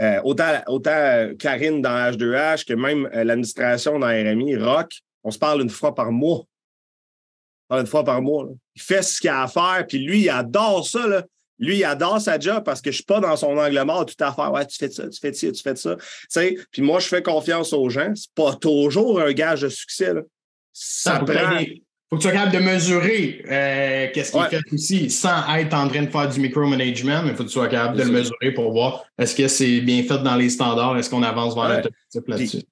Euh, 0.03 0.21
autant, 0.25 0.53
autant 0.67 1.31
Karine 1.39 1.81
dans 1.81 2.11
H2H 2.11 2.67
que 2.67 2.75
même 2.75 3.09
euh, 3.15 3.25
l'administration 3.25 3.99
dans 3.99 4.09
RMI, 4.09 4.57
Rock, 4.57 4.93
on 5.25 5.31
se 5.31 5.39
parle 5.39 5.63
une 5.63 5.71
fois 5.71 5.95
par 5.95 6.13
mois. 6.13 6.41
On 6.41 7.69
parle 7.69 7.81
une 7.81 7.87
fois 7.87 8.05
par 8.05 8.21
mois. 8.21 8.47
Il 8.75 8.83
fait 8.83 9.03
ce 9.03 9.21
qu'il 9.21 9.31
a 9.31 9.43
à 9.43 9.49
faire, 9.49 9.87
puis 9.89 9.99
lui, 9.99 10.21
il 10.23 10.29
adore 10.29 10.87
ça. 10.87 11.07
Là. 11.07 11.25
Lui, 11.59 11.79
il 11.79 11.85
adore 11.85 12.21
sa 12.21 12.39
job 12.39 12.63
parce 12.65 12.81
que 12.81 12.91
je 12.91 12.97
ne 12.97 12.97
suis 12.97 13.05
pas 13.05 13.21
dans 13.21 13.37
son 13.37 13.57
angle 13.57 13.83
mort 13.85 14.07
tout 14.07 14.23
à 14.23 14.33
faire. 14.33 14.53
Ouais, 14.53 14.67
tu 14.67 14.77
fais 14.77 14.91
ça, 14.91 15.09
tu 15.09 15.19
fais 15.19 15.33
ça, 15.33 15.51
tu 15.51 15.63
fais 15.63 15.77
ça. 15.77 15.97
sais, 16.29 16.57
puis 16.71 16.83
moi, 16.83 17.01
je 17.01 17.09
fais 17.09 17.23
confiance 17.23 17.73
aux 17.73 17.89
gens. 17.89 18.13
C'est 18.15 18.33
pas 18.35 18.55
toujours 18.55 19.21
un 19.21 19.33
gage 19.33 19.63
de 19.63 19.69
succès. 19.69 20.13
Là. 20.13 20.21
Ça, 20.73 21.21
prend... 21.21 21.25
faut 22.11 22.17
que 22.17 22.23
tu 22.23 22.23
sois 22.23 22.33
capable 22.33 22.53
de 22.53 22.59
mesurer 22.59 23.45
euh, 23.51 24.09
qu'est-ce 24.13 24.33
qu'il 24.33 24.45
fait 24.45 24.75
aussi, 24.75 25.11
sans 25.11 25.55
être 25.57 25.75
en 25.75 25.89
train 25.89 26.03
de 26.03 26.11
faire 26.11 26.29
du 26.29 26.41
micromanagement, 26.41 27.23
mais 27.23 27.31
il 27.31 27.37
faut 27.37 27.45
que 27.45 27.49
tu 27.49 27.55
sois 27.55 27.69
capable 27.69 27.99
de 27.99 28.05
le 28.05 28.11
mesurer 28.11 28.53
pour 28.53 28.73
voir 28.73 29.05
est-ce 29.19 29.35
que 29.35 29.49
c'est 29.49 29.81
bien 29.81 30.03
fait 30.03 30.19
dans 30.23 30.37
les 30.37 30.51
standards, 30.51 30.99
est-ce 30.99 31.09
qu'on 31.09 31.23
avance 31.23 31.55
vers 31.55 31.83
ouais. 31.83 32.23
là-dessus 32.27 32.63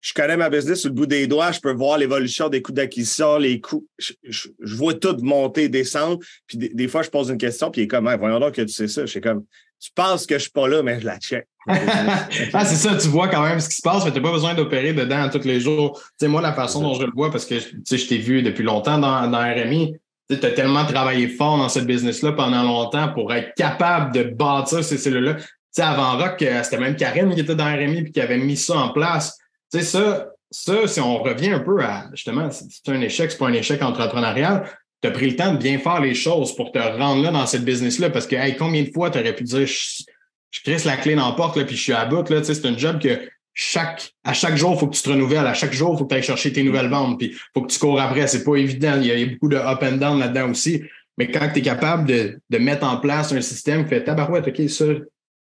je 0.00 0.12
connais 0.12 0.36
ma 0.36 0.50
business 0.50 0.80
sur 0.80 0.88
le 0.90 0.94
bout 0.94 1.06
des 1.06 1.26
doigts, 1.26 1.52
je 1.52 1.60
peux 1.60 1.72
voir 1.72 1.98
l'évolution 1.98 2.48
des 2.48 2.62
coûts 2.62 2.72
d'acquisition, 2.72 3.38
les 3.38 3.60
coûts. 3.60 3.86
Je, 3.98 4.48
vois 4.60 4.94
tout 4.94 5.16
monter, 5.22 5.68
descendre. 5.68 6.18
Puis 6.46 6.58
des, 6.58 6.88
fois, 6.88 7.02
je 7.02 7.10
pose 7.10 7.30
une 7.30 7.38
question, 7.38 7.70
puis 7.70 7.82
il 7.82 7.84
est 7.84 7.88
comme, 7.88 8.12
voyons 8.18 8.38
donc 8.38 8.54
que 8.54 8.62
tu 8.62 8.72
sais 8.72 8.88
ça. 8.88 9.02
Je 9.02 9.10
suis 9.10 9.20
comme, 9.20 9.44
tu 9.80 9.90
penses 9.94 10.26
que 10.26 10.36
je 10.36 10.42
suis 10.42 10.50
pas 10.50 10.68
là, 10.68 10.82
mais 10.82 11.00
je 11.00 11.06
la 11.06 11.18
check. 11.18 11.46
ah, 11.68 12.64
c'est 12.64 12.76
ça, 12.76 12.94
tu 12.96 13.08
vois 13.08 13.28
quand 13.28 13.42
même 13.42 13.58
ce 13.58 13.68
qui 13.68 13.76
se 13.76 13.82
passe, 13.82 14.04
mais 14.04 14.12
tu 14.12 14.18
n'as 14.18 14.22
pas 14.22 14.32
besoin 14.32 14.54
d'opérer 14.54 14.92
dedans 14.92 15.28
tous 15.30 15.44
les 15.44 15.60
jours. 15.60 15.98
Tu 16.00 16.08
sais, 16.20 16.28
moi, 16.28 16.40
la 16.40 16.52
façon 16.52 16.80
dont 16.80 16.94
je 16.94 17.04
le 17.04 17.12
vois, 17.12 17.30
parce 17.30 17.44
que 17.44 17.56
je 17.58 18.06
t'ai 18.06 18.18
vu 18.18 18.42
depuis 18.42 18.62
longtemps 18.62 18.98
dans, 18.98 19.28
dans 19.28 19.38
RMI, 19.38 19.96
tu 20.28 20.46
as 20.46 20.50
tellement 20.50 20.84
travaillé 20.84 21.28
fort 21.28 21.58
dans 21.58 21.68
cette 21.68 21.86
business-là 21.86 22.32
pendant 22.32 22.62
longtemps 22.62 23.08
pour 23.12 23.32
être 23.32 23.54
capable 23.54 24.14
de 24.14 24.22
bâtir 24.24 24.84
ces 24.84 24.98
cellules-là. 24.98 25.34
Tu 25.34 25.44
sais, 25.70 25.82
avant 25.82 26.16
Rock, 26.16 26.40
euh, 26.42 26.62
c'était 26.62 26.78
même 26.78 26.96
Karine 26.96 27.34
qui 27.34 27.40
était 27.40 27.54
dans 27.54 27.66
RMI 27.66 27.98
et 27.98 28.10
qui 28.10 28.20
avait 28.20 28.38
mis 28.38 28.56
ça 28.56 28.76
en 28.76 28.88
place. 28.90 29.38
Tu 29.72 29.78
sais, 29.78 29.84
ça, 29.84 30.28
ça, 30.50 30.86
si 30.86 31.00
on 31.00 31.22
revient 31.22 31.50
un 31.50 31.60
peu 31.60 31.82
à, 31.82 32.06
justement, 32.12 32.50
c'est 32.50 32.90
un 32.90 33.00
échec, 33.00 33.30
c'est 33.30 33.38
pas 33.38 33.48
un 33.48 33.52
échec 33.52 33.82
entrepreneurial, 33.82 34.70
tu 35.02 35.08
as 35.08 35.10
pris 35.10 35.30
le 35.30 35.36
temps 35.36 35.52
de 35.52 35.58
bien 35.58 35.78
faire 35.78 36.00
les 36.00 36.14
choses 36.14 36.54
pour 36.54 36.72
te 36.72 36.78
rendre 36.78 37.22
là 37.22 37.30
dans 37.30 37.46
cette 37.46 37.64
business-là 37.64 38.10
parce 38.10 38.26
que, 38.26 38.36
hey, 38.36 38.56
combien 38.56 38.82
de 38.82 38.90
fois 38.92 39.10
tu 39.10 39.18
aurais 39.18 39.34
pu 39.34 39.44
dire, 39.44 39.66
je, 39.66 40.02
je 40.50 40.86
la 40.86 40.96
clé 40.96 41.14
dans 41.14 41.28
la 41.28 41.34
porte, 41.34 41.56
là, 41.56 41.64
puis 41.64 41.76
je 41.76 41.82
suis 41.82 41.92
à 41.92 42.04
bout, 42.06 42.28
là, 42.30 42.40
tu 42.40 42.46
sais, 42.46 42.54
c'est 42.54 42.66
un 42.66 42.76
job 42.76 43.00
que 43.00 43.28
chaque, 43.58 44.12
à 44.22 44.34
chaque 44.34 44.56
jour, 44.56 44.74
il 44.74 44.78
faut 44.78 44.86
que 44.86 44.94
tu 44.94 45.02
te 45.02 45.08
renouvelles. 45.08 45.46
À 45.46 45.54
chaque 45.54 45.72
jour, 45.72 45.94
il 45.94 45.98
faut 45.98 46.04
que 46.04 46.10
tu 46.10 46.14
ailles 46.16 46.22
chercher 46.22 46.52
tes 46.52 46.62
nouvelles 46.62 46.90
ventes, 46.90 47.18
puis 47.18 47.28
il 47.28 47.38
faut 47.54 47.62
que 47.62 47.72
tu 47.72 47.78
cours 47.78 47.98
après. 47.98 48.26
C'est 48.26 48.44
pas 48.44 48.56
évident. 48.56 49.00
Il 49.00 49.06
y, 49.06 49.10
a, 49.10 49.26
beaucoup 49.26 49.48
de 49.48 49.56
up 49.56 49.82
and 49.82 49.96
down 49.96 50.18
là-dedans 50.18 50.50
aussi. 50.50 50.82
Mais 51.16 51.30
quand 51.30 51.48
tu 51.50 51.60
es 51.60 51.62
capable 51.62 52.06
de, 52.06 52.38
de, 52.50 52.58
mettre 52.58 52.86
en 52.86 52.98
place 52.98 53.32
un 53.32 53.40
système 53.40 53.84
qui 53.84 53.88
fait 53.88 54.04
tabarouette, 54.04 54.46
OK, 54.46 54.68
ça, 54.68 54.84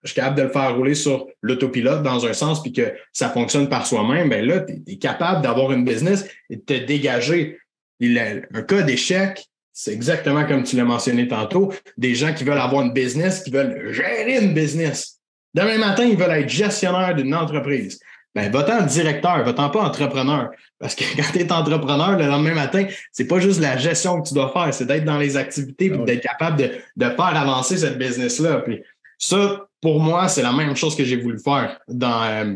je 0.04 0.12
suis 0.12 0.16
capable 0.16 0.38
de 0.38 0.44
le 0.44 0.50
faire 0.50 0.76
rouler 0.76 0.96
sur 0.96 1.28
l'autopilote 1.42 2.04
dans 2.04 2.26
un 2.26 2.34
sens, 2.34 2.62
puis 2.62 2.74
que 2.74 2.94
ça 3.12 3.30
fonctionne 3.30 3.70
par 3.70 3.86
soi-même, 3.86 4.30
ben 4.30 4.46
là, 4.46 4.60
tu 4.62 4.82
es, 4.88 4.98
capable 4.98 5.42
d'avoir 5.42 5.72
une 5.72 5.86
business 5.86 6.26
et 6.50 6.58
de 6.58 6.62
te 6.62 6.74
dégager. 6.74 7.58
un 8.02 8.62
cas 8.64 8.82
d'échec, 8.82 9.46
c'est 9.72 9.94
exactement 9.94 10.46
comme 10.46 10.64
tu 10.64 10.76
l'as 10.76 10.84
mentionné 10.84 11.28
tantôt, 11.28 11.74
des 11.98 12.16
gens 12.16 12.34
qui 12.34 12.44
veulent 12.44 12.58
avoir 12.58 12.84
une 12.84 12.94
business, 12.94 13.42
qui 13.44 13.52
veulent 13.52 13.92
gérer 13.92 14.44
une 14.44 14.54
business. 14.54 15.20
Demain 15.54 15.78
matin, 15.78 16.04
ils 16.04 16.18
veulent 16.18 16.32
être 16.32 16.50
gestionnaire 16.50 17.16
d'une 17.16 17.34
entreprise. 17.34 18.00
Ben, 18.36 18.52
va-t'en 18.52 18.84
directeur, 18.86 19.44
va-t'en 19.44 19.70
pas 19.70 19.82
entrepreneur. 19.82 20.50
Parce 20.80 20.96
que 20.96 21.04
quand 21.16 21.32
tu 21.32 21.40
es 21.40 21.52
entrepreneur, 21.52 22.18
le 22.18 22.26
lendemain 22.26 22.56
matin, 22.56 22.86
c'est 23.12 23.28
pas 23.28 23.40
juste 23.40 23.62
la 23.62 23.78
gestion 23.78 24.22
que 24.22 24.28
tu 24.28 24.34
dois 24.34 24.52
faire, 24.52 24.74
c'est 24.74 24.86
d'être 24.86 25.06
dans 25.06 25.20
les 25.20 25.38
activités 25.38 25.86
et 25.86 25.94
ah 25.94 26.04
d'être 26.04 26.24
capable 26.24 26.58
de, 26.58 26.72
de, 26.96 27.06
faire 27.06 27.38
avancer 27.38 27.78
cette 27.78 27.98
business-là. 27.98 28.62
Puis 28.62 28.82
ça, 29.18 29.68
pour 29.84 30.00
moi, 30.00 30.30
c'est 30.30 30.42
la 30.42 30.54
même 30.54 30.78
chose 30.78 30.96
que 30.96 31.04
j'ai 31.04 31.18
voulu 31.18 31.38
faire 31.38 31.78
dans, 31.90 32.24
euh, 32.24 32.56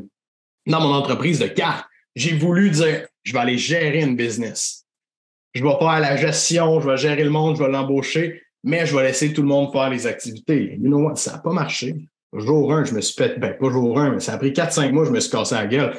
dans 0.65 0.79
mon 0.79 0.93
entreprise 0.93 1.39
de 1.39 1.47
cartes. 1.47 1.85
J'ai 2.15 2.37
voulu 2.37 2.69
dire, 2.69 3.05
je 3.23 3.33
vais 3.33 3.39
aller 3.39 3.57
gérer 3.57 4.01
une 4.01 4.15
business. 4.15 4.85
Je 5.53 5.61
vais 5.61 5.75
faire 5.77 5.99
la 5.99 6.15
gestion, 6.15 6.79
je 6.79 6.89
vais 6.89 6.95
gérer 6.95 7.25
le 7.25 7.29
monde, 7.29 7.57
je 7.57 7.63
vais 7.63 7.69
l'embaucher, 7.69 8.41
mais 8.63 8.85
je 8.85 8.95
vais 8.95 9.03
laisser 9.03 9.33
tout 9.33 9.41
le 9.41 9.49
monde 9.49 9.73
faire 9.73 9.89
les 9.89 10.07
activités. 10.07 10.77
You 10.79 10.87
know 10.87 11.01
what? 11.01 11.17
Ça 11.17 11.33
n'a 11.33 11.37
pas 11.39 11.51
marché. 11.51 11.95
Jour 12.33 12.73
1, 12.73 12.85
je 12.85 12.93
me 12.93 13.01
suis 13.01 13.15
fait, 13.15 13.37
ben 13.37 13.57
pas 13.59 13.69
jour 13.69 13.99
1, 13.99 14.11
mais 14.11 14.19
ça 14.21 14.33
a 14.33 14.37
pris 14.37 14.51
4-5 14.51 14.93
mois, 14.93 15.03
je 15.03 15.11
me 15.11 15.19
suis 15.19 15.31
cassé 15.31 15.55
la 15.55 15.67
gueule. 15.67 15.97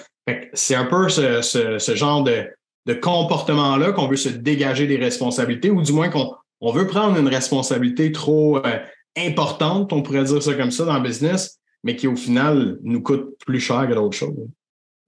C'est 0.55 0.75
un 0.75 0.87
peu 0.87 1.11
ce, 1.11 1.43
ce, 1.43 1.95
genre 1.95 2.23
de, 2.23 2.47
de 2.87 2.95
comportement-là 2.95 3.93
qu'on 3.93 4.09
veut 4.09 4.17
se 4.17 4.31
dégager 4.31 4.87
des 4.87 4.97
responsabilités, 4.97 5.71
ou 5.71 5.83
du 5.83 5.93
moins 5.93 6.09
qu'on 6.09 6.35
on 6.63 6.73
veut 6.73 6.87
prendre 6.87 7.19
une 7.19 7.29
responsabilité 7.29 8.13
trop 8.13 8.65
euh, 8.65 8.79
importante, 9.27 9.93
on 9.93 10.03
pourrait 10.03 10.25
dire 10.25 10.43
ça 10.43 10.55
comme 10.55 10.71
ça, 10.71 10.85
dans 10.85 10.97
le 10.97 11.03
business, 11.03 11.59
mais 11.83 11.97
qui 11.97 12.07
au 12.07 12.17
final 12.17 12.79
nous 12.83 13.03
coûte 13.03 13.37
plus 13.45 13.61
cher 13.61 13.87
que 13.89 13.95
d'autres 13.95 14.17
choses. 14.17 14.49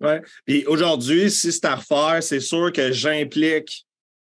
Oui. 0.01 0.13
Puis 0.47 0.65
aujourd'hui, 0.67 1.31
si 1.31 1.53
c'est 1.53 1.65
à 1.67 1.77
refaire, 1.77 2.23
c'est 2.23 2.41
sûr 2.41 2.73
que 2.73 2.91
j'implique 2.91 3.87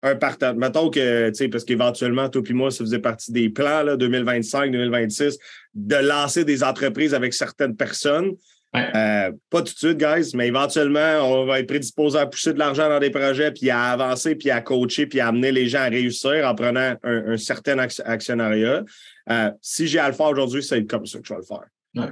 un 0.04 0.16
partenaire. 0.16 0.56
Mettons 0.56 0.90
que, 0.90 1.30
tu 1.30 1.36
sais, 1.36 1.48
parce 1.48 1.64
qu'éventuellement, 1.64 2.30
toi 2.30 2.42
et 2.48 2.54
moi, 2.54 2.70
ça 2.70 2.84
faisait 2.84 3.00
partie 3.00 3.32
des 3.32 3.50
plans 3.50 3.84
2025-2026, 3.84 5.38
de 5.74 5.96
lancer 5.96 6.46
des 6.46 6.64
entreprises 6.64 7.14
avec 7.14 7.34
certaines 7.34 7.76
personnes. 7.76 8.34
Euh, 8.76 9.32
pas 9.50 9.62
tout 9.62 9.74
de 9.74 9.78
suite, 9.78 9.98
guys, 9.98 10.36
mais 10.36 10.48
éventuellement, 10.48 11.22
on 11.22 11.46
va 11.46 11.60
être 11.60 11.68
prédisposé 11.68 12.20
à 12.20 12.26
pousser 12.26 12.54
de 12.54 12.60
l'argent 12.60 12.90
dans 12.90 13.00
des 13.00 13.10
projets, 13.10 13.52
puis 13.52 13.70
à 13.70 13.92
avancer, 13.92 14.36
puis 14.36 14.52
à 14.52 14.60
coacher, 14.62 15.08
puis 15.08 15.22
à 15.22 15.30
amener 15.30 15.52
les 15.52 15.68
gens 15.68 15.80
à 15.80 15.86
réussir 15.86 16.46
en 16.46 16.54
prenant 16.56 16.96
un, 17.04 17.38
certain 17.38 17.78
actionnariat. 17.80 18.84
Euh, 19.30 19.52
si 19.62 19.88
j'ai 19.88 20.00
à 20.00 20.08
le 20.08 20.14
faire 20.14 20.28
aujourd'hui, 20.28 20.64
c'est 20.64 20.86
comme 20.86 21.06
ça 21.06 21.20
que 21.20 21.26
je 21.28 21.34
vais 21.34 21.40
le 21.40 21.46
faire. 21.46 21.66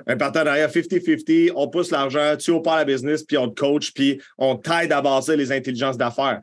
Un 0.07 0.15
partenariat 0.15 0.67
50-50, 0.67 1.51
on 1.55 1.67
pousse 1.67 1.91
l'argent, 1.91 2.37
tu 2.37 2.51
opères 2.51 2.77
la 2.77 2.85
business, 2.85 3.23
puis 3.23 3.37
on 3.37 3.49
te 3.49 3.59
coach, 3.59 3.91
puis 3.91 4.21
on 4.37 4.55
t'aide 4.55 4.93
à 4.93 5.21
les 5.35 5.51
intelligences 5.51 5.97
d'affaires. 5.97 6.39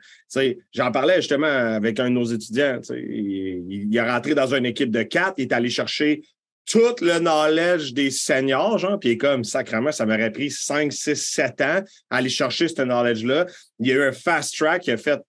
J'en 0.74 0.92
parlais 0.92 1.16
justement 1.16 1.46
avec 1.46 1.98
un 2.00 2.11
de 2.11 2.14
nos 2.14 2.24
étudiants. 2.24 2.80
Il, 2.90 3.64
il, 3.70 3.96
est 3.96 4.11
rentré 4.11 4.35
dans 4.35 4.54
une 4.54 4.66
équipe 4.66 4.90
de 4.90 5.02
quatre, 5.02 5.35
il 5.38 5.42
est 5.44 5.52
allé 5.52 5.70
chercher 5.70 6.22
tout 6.66 6.94
le 7.00 7.18
knowledge 7.18 7.94
des 7.94 8.11
seniors, 8.11 8.78
genre, 8.78 8.98
puis 9.00 9.16
comme 9.16 9.42
sacrément, 9.42 9.90
ça 9.90 10.06
m'aurait 10.06 10.30
pris 10.30 10.50
5, 10.50 10.92
6, 10.92 11.16
7 11.16 11.61
ans 11.62 11.83
à 12.11 12.16
aller 12.16 12.28
chercher 12.28 12.68
ce 12.68 12.83
knowledge-là. 12.83 13.46
Il 13.78 13.88
y 13.88 13.92
a 13.92 13.94
eu 13.96 14.02
un 14.02 14.12
fast 14.12 14.56
track 14.56 14.83
qui 14.83 14.90
a 14.90 14.96
fait 14.96 15.20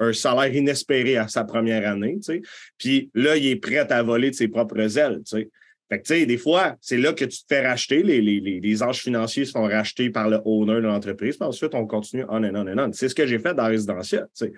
un 0.00 0.12
salaire 0.12 0.54
inespéré 0.54 1.16
à 1.16 1.28
sa 1.28 1.44
première 1.44 1.88
année, 1.90 2.16
tu 2.16 2.34
sais. 2.34 2.42
Puis 2.76 3.10
là, 3.14 3.36
il 3.36 3.46
est 3.46 3.56
prêt 3.56 3.78
à 3.78 4.02
voler 4.02 4.30
de 4.30 4.34
ses 4.34 4.48
propres 4.48 4.98
ailes, 4.98 5.22
tu 5.24 5.36
sais. 5.38 5.50
Fait 5.90 6.00
que, 6.00 6.06
tu 6.06 6.14
sais, 6.14 6.26
des 6.26 6.36
fois, 6.36 6.76
c'est 6.82 6.98
là 6.98 7.14
que 7.14 7.24
tu 7.24 7.38
te 7.38 7.44
fais 7.48 7.66
racheter. 7.66 8.02
Les, 8.02 8.20
les, 8.20 8.40
les, 8.40 8.82
anges 8.82 9.00
financiers 9.00 9.46
sont 9.46 9.62
rachetés 9.62 10.10
par 10.10 10.28
le 10.28 10.38
owner 10.44 10.74
de 10.74 10.86
l'entreprise. 10.86 11.38
Puis 11.38 11.48
ensuite, 11.48 11.74
on 11.74 11.86
continue 11.86 12.24
on 12.28 12.44
and 12.44 12.54
on 12.54 12.66
and 12.68 12.78
on. 12.78 12.92
C'est 12.92 13.08
ce 13.08 13.14
que 13.14 13.26
j'ai 13.26 13.38
fait 13.38 13.54
dans 13.54 13.66
Résidentiel. 13.66 14.26
Tu 14.36 14.46
sais. 14.46 14.52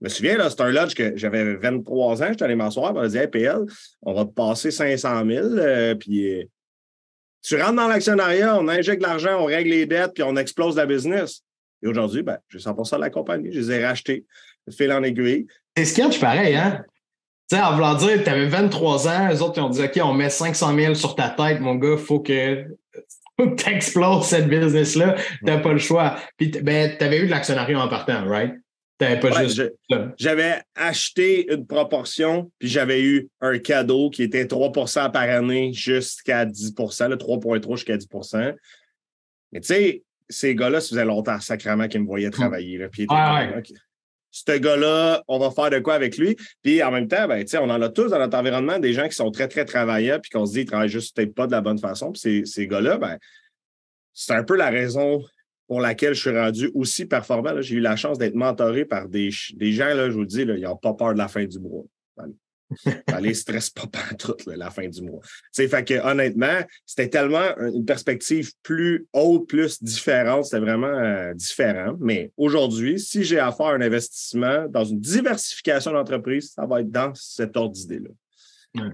Je 0.00 0.04
me 0.06 0.08
souviens, 0.08 0.36
là, 0.36 0.50
c'était 0.50 0.62
un 0.62 0.72
lodge 0.72 0.94
que 0.94 1.16
j'avais 1.16 1.54
23 1.56 2.22
ans, 2.22 2.26
j'étais 2.30 2.42
allé 2.42 2.56
m'asseoir, 2.56 2.90
on 2.90 3.00
m'a 3.00 3.06
dit 3.06 3.18
PL, 3.30 3.60
on 4.00 4.14
va 4.14 4.24
te 4.24 4.32
passer 4.32 4.72
500 4.72 5.24
000, 5.24 5.46
euh, 5.46 5.94
puis 5.94 6.40
euh, 6.40 6.44
tu 7.40 7.54
rentres 7.54 7.76
dans 7.76 7.86
l'actionnariat, 7.86 8.58
on 8.58 8.66
injecte 8.66 9.00
l'argent, 9.00 9.40
on 9.40 9.44
règle 9.44 9.70
les 9.70 9.86
dettes, 9.86 10.14
puis 10.14 10.24
on 10.24 10.34
explose 10.34 10.74
la 10.74 10.86
business. 10.86 11.44
Et 11.84 11.86
aujourd'hui, 11.86 12.24
ben, 12.24 12.38
j'ai 12.48 12.58
100 12.58 12.74
de 12.74 13.00
la 13.00 13.10
compagnie, 13.10 13.52
je 13.52 13.60
les 13.60 13.70
ai 13.70 13.86
rachetés 13.86 14.26
fil 14.70 14.92
en 14.92 15.02
aiguille. 15.02 15.46
C'est 15.76 15.84
sketch 15.84 16.20
pareil, 16.20 16.54
hein? 16.54 16.84
Tu 17.50 17.56
sais, 17.56 17.62
en 17.62 17.74
voulant 17.74 17.94
dire, 17.94 18.22
tu 18.22 18.30
avais 18.30 18.46
23 18.46 19.08
ans, 19.08 19.28
les 19.28 19.42
autres, 19.42 19.58
ils 19.58 19.62
ont 19.62 19.70
dit, 19.70 19.82
OK, 19.82 20.00
on 20.02 20.14
met 20.14 20.30
500 20.30 20.74
000 20.74 20.94
sur 20.94 21.14
ta 21.14 21.30
tête, 21.30 21.60
mon 21.60 21.74
gars, 21.74 21.96
faut 21.96 22.20
que 22.20 22.66
tu 23.38 23.68
exploses 23.68 24.26
cette 24.26 24.48
business-là. 24.48 25.16
Tu 25.38 25.44
n'as 25.44 25.58
pas 25.58 25.72
le 25.72 25.78
choix. 25.78 26.16
Puis, 26.36 26.48
ben, 26.62 26.96
tu 26.96 27.04
avais 27.04 27.20
eu 27.20 27.26
de 27.26 27.30
l'actionnariat 27.30 27.80
en 27.80 27.88
partant, 27.88 28.26
right? 28.26 28.54
pas 29.20 29.42
juste. 29.42 29.72
J'avais 30.18 30.62
acheté 30.74 31.52
une 31.52 31.66
proportion, 31.66 32.50
puis 32.58 32.68
j'avais 32.68 33.02
eu 33.02 33.28
un 33.40 33.58
cadeau 33.58 34.10
qui 34.10 34.22
était 34.22 34.44
3% 34.44 35.10
par 35.10 35.22
année 35.22 35.72
jusqu'à 35.72 36.46
10% 36.46 36.74
3,3 36.74 37.76
jusqu'à 37.76 37.96
10% 37.96 38.54
Mais 39.52 39.60
tu 39.60 39.66
sais, 39.66 40.02
ces 40.28 40.54
gars-là, 40.54 40.80
ça 40.80 40.90
faisait 40.90 41.04
longtemps, 41.04 41.40
sacrément, 41.40 41.88
qu'ils 41.88 42.02
me 42.02 42.06
voyaient 42.06 42.28
hmm. 42.28 42.32
travailler. 42.32 42.78
Là, 42.78 42.88
puis 42.88 43.06
Ce 44.32 44.58
gars-là, 44.58 45.22
on 45.28 45.38
va 45.38 45.50
faire 45.50 45.70
de 45.70 45.78
quoi 45.78 45.94
avec 45.94 46.16
lui? 46.16 46.36
Puis 46.62 46.82
en 46.82 46.90
même 46.90 47.06
temps, 47.06 47.28
ben, 47.28 47.44
on 47.60 47.70
en 47.70 47.82
a 47.82 47.88
tous 47.90 48.08
dans 48.08 48.18
notre 48.18 48.36
environnement 48.36 48.78
des 48.78 48.94
gens 48.94 49.06
qui 49.06 49.14
sont 49.14 49.30
très, 49.30 49.46
très 49.46 49.66
travailleurs, 49.66 50.20
puis 50.20 50.30
qu'on 50.30 50.46
se 50.46 50.52
dit 50.52 50.58
qu'ils 50.60 50.68
travaillent 50.68 50.88
juste 50.88 51.14
peut-être 51.14 51.34
pas 51.34 51.46
de 51.46 51.52
la 51.52 51.60
bonne 51.60 51.78
façon. 51.78 52.12
Puis 52.12 52.20
ces, 52.20 52.44
ces 52.46 52.66
gars-là, 52.66 52.96
ben, 52.96 53.18
c'est 54.14 54.32
un 54.32 54.42
peu 54.42 54.56
la 54.56 54.70
raison 54.70 55.22
pour 55.66 55.80
laquelle 55.80 56.14
je 56.14 56.20
suis 56.20 56.38
rendu 56.38 56.70
aussi 56.74 57.04
performant. 57.06 57.60
J'ai 57.60 57.76
eu 57.76 57.80
la 57.80 57.96
chance 57.96 58.18
d'être 58.18 58.34
mentoré 58.34 58.84
par 58.84 59.08
des, 59.08 59.30
des 59.54 59.72
gens, 59.72 59.94
là, 59.94 60.08
je 60.08 60.14
vous 60.14 60.24
dis, 60.24 60.44
là, 60.44 60.56
ils 60.56 60.62
n'ont 60.62 60.76
pas 60.76 60.94
peur 60.94 61.12
de 61.12 61.18
la 61.18 61.28
fin 61.28 61.44
du 61.44 61.58
mois. 61.58 61.84
Ça 63.08 63.20
les 63.20 63.34
stresse 63.34 63.70
pas 63.70 63.88
tout 64.18 64.36
la 64.46 64.70
fin 64.70 64.88
du 64.88 65.02
mois. 65.02 65.20
fait 65.54 65.84
que 65.84 65.94
honnêtement, 66.04 66.60
c'était 66.86 67.08
tellement 67.08 67.56
une 67.58 67.84
perspective 67.84 68.52
plus 68.62 69.06
haute, 69.12 69.48
plus 69.48 69.82
différente. 69.82 70.44
C'était 70.44 70.60
vraiment 70.60 70.86
euh, 70.86 71.34
différent. 71.34 71.96
Mais 72.00 72.30
aujourd'hui, 72.36 72.98
si 72.98 73.24
j'ai 73.24 73.38
à 73.38 73.52
faire 73.52 73.66
un 73.66 73.80
investissement 73.80 74.66
dans 74.68 74.84
une 74.84 75.00
diversification 75.00 75.92
d'entreprise, 75.92 76.52
ça 76.54 76.66
va 76.66 76.80
être 76.80 76.90
dans 76.90 77.12
cet 77.14 77.56
ordre 77.56 77.74
d'idée-là. 77.74 78.10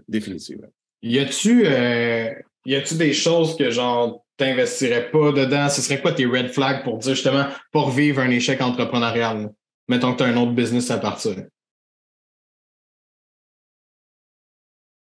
Définitivement. 0.09 0.69
Y 1.03 1.19
a-tu 1.21 1.64
euh, 1.64 2.35
des 2.64 3.12
choses 3.12 3.57
que 3.57 3.71
genre 3.71 4.25
t'investirais 4.37 5.11
pas 5.11 5.33
dedans? 5.33 5.69
Ce 5.69 5.83
serait 5.83 6.01
quoi 6.01 6.12
tes 6.12 6.27
red 6.27 6.49
flags 6.49 6.83
pour 6.83 6.99
dire 6.99 7.14
justement 7.14 7.47
pour 7.71 7.91
vivre 7.91 8.21
un 8.21 8.31
échec 8.31 8.61
entrepreneurial? 8.61 9.51
Mettons 9.88 10.12
que 10.12 10.19
tu 10.19 10.25
as 10.25 10.27
un 10.27 10.37
autre 10.37 10.53
business 10.53 10.91
à 10.91 10.99
partir? 10.99 11.47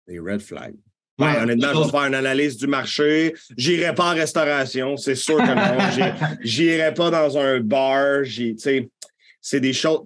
Des 0.08 0.20
red 0.20 0.41
flags. 0.41 0.76
Ouais, 1.20 1.36
honnêtement, 1.41 1.74
je 1.74 1.86
vais 1.86 1.89
faire 1.89 2.06
une 2.06 2.13
analyse 2.13 2.58
du 2.58 2.67
marché. 2.67 3.34
J'irai 3.58 3.96
pas 3.96 4.12
en 4.12 4.15
restauration, 4.15 4.98
c'est 4.98 5.15
sûr 5.15 5.38
que 5.38 5.56
non. 5.56 6.38
J'irai 6.41 6.93
pas 6.93 7.10
dans 7.10 7.38
un 7.38 7.60
bar. 7.60 8.24
C'est 9.41 9.60
des 9.60 9.74
choses 9.74 10.04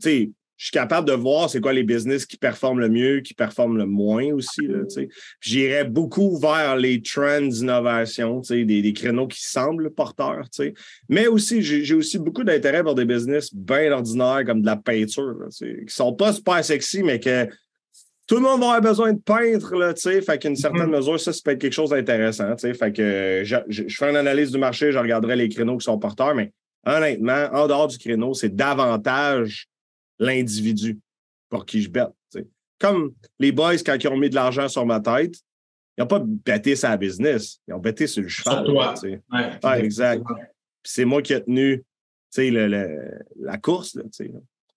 je 0.61 0.67
suis 0.67 0.73
capable 0.73 1.07
de 1.07 1.13
voir 1.13 1.49
c'est 1.49 1.59
quoi 1.59 1.73
les 1.73 1.81
business 1.81 2.23
qui 2.23 2.37
performent 2.37 2.81
le 2.81 2.89
mieux, 2.89 3.21
qui 3.21 3.33
performent 3.33 3.79
le 3.79 3.87
moins 3.87 4.31
aussi. 4.31 4.61
J'irais 5.39 5.85
beaucoup 5.85 6.37
vers 6.37 6.75
les 6.75 7.01
trends 7.01 7.41
d'innovation, 7.47 8.41
des, 8.47 8.63
des 8.63 8.93
créneaux 8.93 9.25
qui 9.25 9.43
semblent 9.43 9.89
porteurs. 9.89 10.47
Mais 11.09 11.25
aussi, 11.25 11.63
j'ai 11.63 11.95
aussi 11.95 12.19
beaucoup 12.19 12.43
d'intérêt 12.43 12.83
pour 12.83 12.93
des 12.93 13.05
business 13.05 13.51
bien 13.51 13.91
ordinaires 13.91 14.43
comme 14.45 14.61
de 14.61 14.67
la 14.67 14.75
peinture, 14.75 15.47
qui 15.57 15.65
ne 15.65 15.87
sont 15.87 16.13
pas 16.13 16.31
super 16.31 16.63
sexy, 16.63 17.01
mais 17.01 17.19
que 17.19 17.47
tout 18.31 18.37
le 18.37 18.43
monde 18.43 18.61
va 18.61 18.67
avoir 18.67 18.81
besoin 18.81 19.11
de 19.11 19.19
peintre, 19.19 19.75
là, 19.75 19.93
fait 19.93 20.39
qu'une 20.39 20.55
certaine 20.55 20.83
mm-hmm. 20.83 20.95
mesure, 20.95 21.19
ça, 21.19 21.33
ça 21.33 21.41
peut 21.43 21.51
être 21.51 21.59
quelque 21.59 21.73
chose 21.73 21.89
d'intéressant. 21.89 22.55
Fait 22.55 22.93
que 22.93 23.41
je, 23.43 23.57
je, 23.67 23.93
fais 23.93 24.09
une 24.09 24.15
analyse 24.15 24.51
du 24.51 24.57
marché, 24.57 24.93
je 24.93 24.97
regarderai 24.97 25.35
les 25.35 25.49
créneaux 25.49 25.77
qui 25.77 25.83
sont 25.83 25.99
porteurs, 25.99 26.33
mais 26.33 26.53
honnêtement, 26.85 27.49
en 27.51 27.67
dehors 27.67 27.87
du 27.87 27.97
créneau, 27.97 28.33
c'est 28.33 28.55
davantage 28.55 29.67
l'individu 30.17 30.97
pour 31.49 31.65
qui 31.65 31.81
je 31.81 31.89
bête. 31.89 32.07
Comme 32.79 33.13
les 33.37 33.51
boys, 33.51 33.75
quand 33.85 33.97
ils 34.01 34.07
ont 34.07 34.15
mis 34.15 34.29
de 34.29 34.35
l'argent 34.35 34.69
sur 34.69 34.85
ma 34.85 35.01
tête, 35.01 35.35
ils 35.97 36.01
n'ont 36.01 36.07
pas 36.07 36.23
bêté 36.25 36.77
sa 36.77 36.95
business, 36.95 37.59
ils 37.67 37.73
ont 37.73 37.79
bêté 37.79 38.07
sur 38.07 38.23
le 38.23 38.29
cheval. 38.29 38.63
Sur 38.63 38.73
toi. 38.73 39.77
exact. 39.77 40.23
c'est 40.83 41.03
moi 41.03 41.21
qui 41.21 41.33
ai 41.33 41.43
tenu 41.43 41.83
la 42.37 43.57
course. 43.61 43.97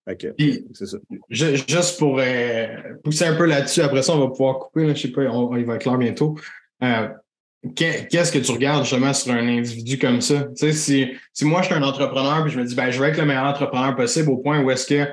C'est 0.07 0.87
ça. 0.87 0.99
juste 1.31 1.99
pour 1.99 2.19
euh, 2.21 2.67
pousser 3.03 3.25
un 3.25 3.37
peu 3.37 3.47
là-dessus, 3.47 3.81
après 3.81 4.03
ça, 4.03 4.13
on 4.13 4.21
va 4.21 4.29
pouvoir 4.29 4.59
couper. 4.59 4.95
je 4.95 5.01
sais 5.01 5.09
pas, 5.09 5.23
on, 5.23 5.57
il 5.57 5.65
va 5.65 5.77
être 5.77 5.83
clair 5.83 5.97
bientôt. 5.97 6.37
Euh, 6.83 7.09
qu'est-ce 7.75 8.31
que 8.31 8.39
tu 8.39 8.53
regardes 8.53 8.85
justement 8.85 9.15
sur 9.15 9.33
un 9.33 9.49
individu 9.49 9.99
comme 9.99 10.21
ça? 10.21 10.49
si, 10.55 11.13
si 11.33 11.45
moi 11.45 11.63
je 11.63 11.67
suis 11.67 11.75
un 11.75 11.83
entrepreneur 11.83 12.47
et 12.47 12.51
je 12.51 12.59
me 12.59 12.65
dis 12.65 12.75
ben, 12.75 12.91
je 12.91 12.99
veux 12.99 13.09
être 13.09 13.19
le 13.19 13.25
meilleur 13.25 13.45
entrepreneur 13.45 13.97
possible 13.97 14.31
au 14.31 14.37
point 14.37 14.63
où 14.63 14.71
est-ce 14.71 14.87
que 14.87 15.09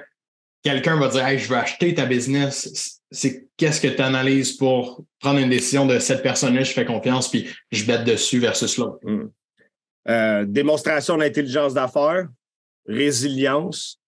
quelqu'un 0.63 0.99
va 0.99 1.07
dire 1.07 1.25
hey, 1.25 1.39
je 1.39 1.47
veux 1.47 1.57
acheter 1.57 1.93
ta 1.93 2.05
business, 2.05 2.99
c'est 3.11 3.47
qu'est-ce 3.57 3.81
que 3.81 3.87
tu 3.87 4.01
analyses 4.01 4.53
pour 4.53 5.03
prendre 5.19 5.39
une 5.39 5.49
décision 5.49 5.85
de 5.85 5.99
cette 5.99 6.21
personne-là, 6.21 6.63
je 6.63 6.73
fais 6.73 6.85
confiance, 6.85 7.29
puis 7.29 7.47
je 7.71 7.85
bête 7.85 8.03
dessus 8.03 8.39
versus 8.39 8.77
l'autre. 8.77 8.99
Hmm. 9.03 9.29
Euh, 10.09 10.45
démonstration 10.45 11.17
d'intelligence 11.17 11.73
d'affaires, 11.73 12.27
résilience, 12.87 14.00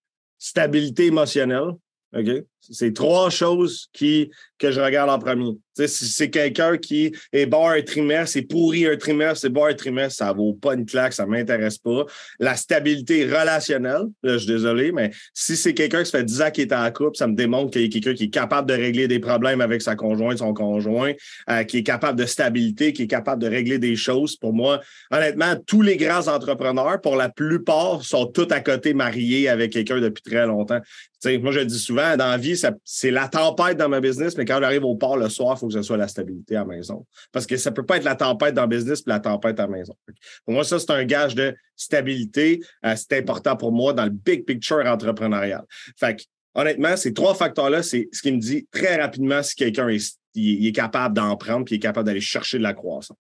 stabilité 0.44 1.06
émotionnelle. 1.06 1.72
OK? 2.14 2.28
C'est 2.72 2.94
trois 2.94 3.30
choses 3.30 3.90
qui, 3.94 4.32
que 4.64 4.72
je 4.72 4.80
regarde 4.80 5.10
en 5.10 5.20
premier. 5.20 5.52
si 5.76 6.06
c'est 6.06 6.30
quelqu'un 6.30 6.78
qui 6.78 7.14
est 7.34 7.46
bon 7.46 7.68
un 7.68 7.82
trimestre, 7.82 8.34
c'est 8.34 8.44
pourri 8.44 8.86
un 8.88 8.96
trimestre, 8.96 9.42
c'est 9.42 9.50
bon 9.50 9.66
un 9.66 9.74
trimestre, 9.74 10.20
ça 10.20 10.32
vaut 10.32 10.54
pas 10.54 10.76
une 10.76 10.86
claque, 10.86 11.12
ça 11.12 11.26
m'intéresse 11.26 11.78
pas. 11.78 12.06
La 12.40 12.56
stabilité 12.56 13.26
relationnelle, 13.26 14.06
je 14.24 14.38
suis 14.38 14.48
désolé, 14.48 14.94
mais 14.94 15.12
si 15.34 15.58
c'est 15.58 15.74
quelqu'un 15.74 16.00
qui 16.00 16.06
se 16.06 16.18
fait 16.18 16.24
10 16.24 16.42
ans 16.42 16.52
qu'il 16.52 16.64
est 16.64 16.74
en 16.74 16.90
couple, 16.92 17.18
ça 17.18 17.28
me 17.28 17.36
démontre 17.36 17.72
qu'il 17.72 17.82
y 17.82 17.86
a 17.86 17.90
quelqu'un 17.90 18.14
qui 18.14 18.24
est 18.26 18.30
capable 18.30 18.70
de 18.70 18.74
régler 18.74 19.10
des 19.10 19.20
problèmes 19.20 19.60
avec 19.60 19.82
sa 19.82 19.96
conjointe, 19.96 20.38
son 20.38 20.54
conjoint, 20.54 21.12
euh, 21.50 21.64
qui 21.64 21.80
est 21.80 21.84
capable 21.84 22.18
de 22.18 22.26
stabilité, 22.26 22.94
qui 22.94 23.04
est 23.04 23.08
capable 23.08 23.42
de 23.42 23.48
régler 23.48 23.80
des 23.80 23.98
choses. 23.98 24.38
Pour 24.38 24.54
moi, 24.54 24.80
honnêtement, 25.12 25.56
tous 25.68 25.82
les 25.82 25.98
grands 25.98 26.28
entrepreneurs, 26.30 27.02
pour 27.02 27.18
la 27.18 27.28
plupart, 27.28 28.04
sont 28.04 28.28
tous 28.28 28.48
à 28.52 28.62
côté 28.62 28.94
mariés 28.94 29.50
avec 29.50 29.74
quelqu'un 29.74 30.00
depuis 30.00 30.24
très 30.24 30.46
longtemps. 30.46 30.80
moi, 31.26 31.52
je 31.52 31.60
dis 31.60 31.80
souvent, 31.80 32.16
dans 32.16 32.30
la 32.30 32.38
vie, 32.38 32.53
c'est 32.84 33.12
la 33.12 33.28
tempête 33.28 33.78
dans 33.78 33.90
ma 33.90 34.02
business, 34.02 34.38
mais 34.38 34.46
quand 34.46 34.60
j'arrive 34.60 34.84
au 34.84 34.96
port 34.96 35.18
le 35.18 35.30
soir, 35.30 35.56
il 35.56 35.60
faut 35.60 35.68
que 35.68 35.74
ce 35.74 35.82
soit 35.82 35.98
la 35.98 36.08
stabilité 36.08 36.56
à 36.56 36.60
la 36.60 36.66
maison. 36.66 37.06
Parce 37.32 37.46
que 37.46 37.58
ça 37.58 37.70
ne 37.70 37.76
peut 37.76 37.86
pas 37.86 37.98
être 37.98 38.04
la 38.04 38.16
tempête 38.16 38.54
dans 38.54 38.64
le 38.64 38.68
business 38.68 39.02
puis 39.02 39.10
la 39.10 39.20
tempête 39.20 39.60
à 39.60 39.64
la 39.64 39.70
maison. 39.70 39.96
Pour 40.46 40.54
moi, 40.54 40.64
ça, 40.64 40.80
c'est 40.80 40.92
un 40.92 41.06
gage 41.06 41.36
de 41.36 41.56
stabilité. 41.76 42.62
Euh, 42.86 42.96
c'est 42.96 43.18
important 43.18 43.56
pour 43.56 43.72
moi 43.72 43.94
dans 43.94 44.06
le 44.06 44.12
big 44.12 44.46
picture 44.46 44.86
entrepreneurial. 44.86 45.64
Fait 45.98 46.16
que, 46.16 46.24
honnêtement, 46.56 46.96
ces 46.98 47.14
trois 47.14 47.36
facteurs-là, 47.36 47.84
c'est 47.84 48.10
ce 48.12 48.22
qui 48.22 48.32
me 48.32 48.40
dit 48.40 48.68
très 48.72 49.02
rapidement 49.02 49.44
si 49.44 49.56
quelqu'un 49.56 49.90
est, 49.90 50.18
est, 50.36 50.76
capable 50.76 51.16
d'en 51.16 51.36
prendre 51.38 51.66
puis 51.66 51.76
est 51.76 51.80
capable 51.80 52.08
d'aller 52.08 52.22
chercher 52.22 52.58
de 52.58 52.64
la 52.64 52.74
croissance. 52.74 53.18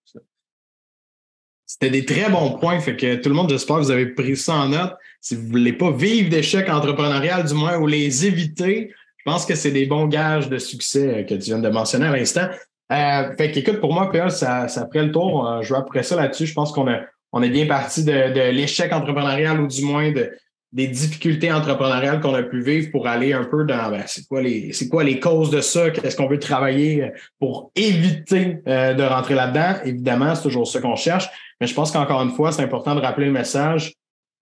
C'était 1.65 1.89
des 1.89 2.05
très 2.05 2.29
bons 2.29 2.51
points. 2.59 2.79
Fait 2.79 2.95
que 2.95 3.15
tout 3.15 3.29
le 3.29 3.35
monde, 3.35 3.49
j'espère 3.49 3.77
que 3.77 3.81
vous 3.81 3.91
avez 3.91 4.07
pris 4.07 4.37
ça 4.37 4.53
en 4.53 4.69
note. 4.69 4.93
Si 5.21 5.35
vous 5.35 5.43
ne 5.43 5.49
voulez 5.49 5.73
pas 5.73 5.91
vivre 5.91 6.29
d'échecs 6.29 6.69
entrepreneurial, 6.69 7.45
du 7.45 7.53
moins, 7.53 7.77
ou 7.77 7.87
les 7.87 8.25
éviter, 8.25 8.93
je 9.25 9.31
pense 9.31 9.45
que 9.45 9.55
c'est 9.55 9.71
des 9.71 9.85
bons 9.85 10.07
gages 10.07 10.49
de 10.49 10.57
succès 10.57 11.07
euh, 11.07 11.23
que 11.23 11.35
tu 11.35 11.45
viens 11.45 11.59
de 11.59 11.69
mentionner 11.69 12.07
à 12.07 12.11
l'instant. 12.11 12.47
Euh, 12.91 13.35
fait 13.37 13.51
qu'écoute, 13.51 13.79
pour 13.79 13.93
moi, 13.93 14.11
PA, 14.11 14.29
ça, 14.29 14.67
ça 14.67 14.85
ferait 14.87 15.05
le 15.05 15.11
tour. 15.13 15.47
Euh, 15.47 15.61
je 15.61 15.73
vais 15.73 15.79
après 15.79 16.03
ça 16.03 16.17
là-dessus. 16.17 16.45
Je 16.45 16.53
pense 16.53 16.73
qu'on 16.73 16.89
a, 16.89 16.99
on 17.31 17.41
est 17.41 17.49
bien 17.49 17.65
parti 17.65 18.03
de, 18.03 18.51
l'échec 18.51 18.91
entrepreneurial 18.91 19.61
ou 19.61 19.67
du 19.67 19.85
moins 19.85 20.11
de, 20.11 20.29
des 20.73 20.87
difficultés 20.87 21.53
entrepreneuriales 21.53 22.19
qu'on 22.19 22.33
a 22.33 22.43
pu 22.43 22.61
vivre 22.61 22.91
pour 22.91 23.07
aller 23.07 23.31
un 23.31 23.45
peu 23.45 23.63
dans 23.63 23.91
ben, 23.91 24.03
c'est 24.07 24.27
quoi 24.27 24.41
les 24.41 24.73
c'est 24.73 24.89
quoi 24.89 25.05
les 25.05 25.19
causes 25.21 25.51
de 25.51 25.61
ça, 25.61 25.89
qu'est-ce 25.91 26.17
qu'on 26.17 26.27
veut 26.27 26.39
travailler 26.39 27.11
pour 27.39 27.71
éviter 27.75 28.57
de 28.65 29.03
rentrer 29.07 29.35
là-dedans? 29.35 29.75
Évidemment, 29.85 30.35
c'est 30.35 30.43
toujours 30.43 30.67
ça 30.67 30.81
qu'on 30.81 30.95
cherche. 30.95 31.29
Mais 31.61 31.67
je 31.67 31.73
pense 31.73 31.91
qu'encore 31.91 32.21
une 32.23 32.31
fois, 32.31 32.51
c'est 32.51 32.63
important 32.63 32.95
de 32.95 32.99
rappeler 32.99 33.27
le 33.27 33.31
message. 33.31 33.93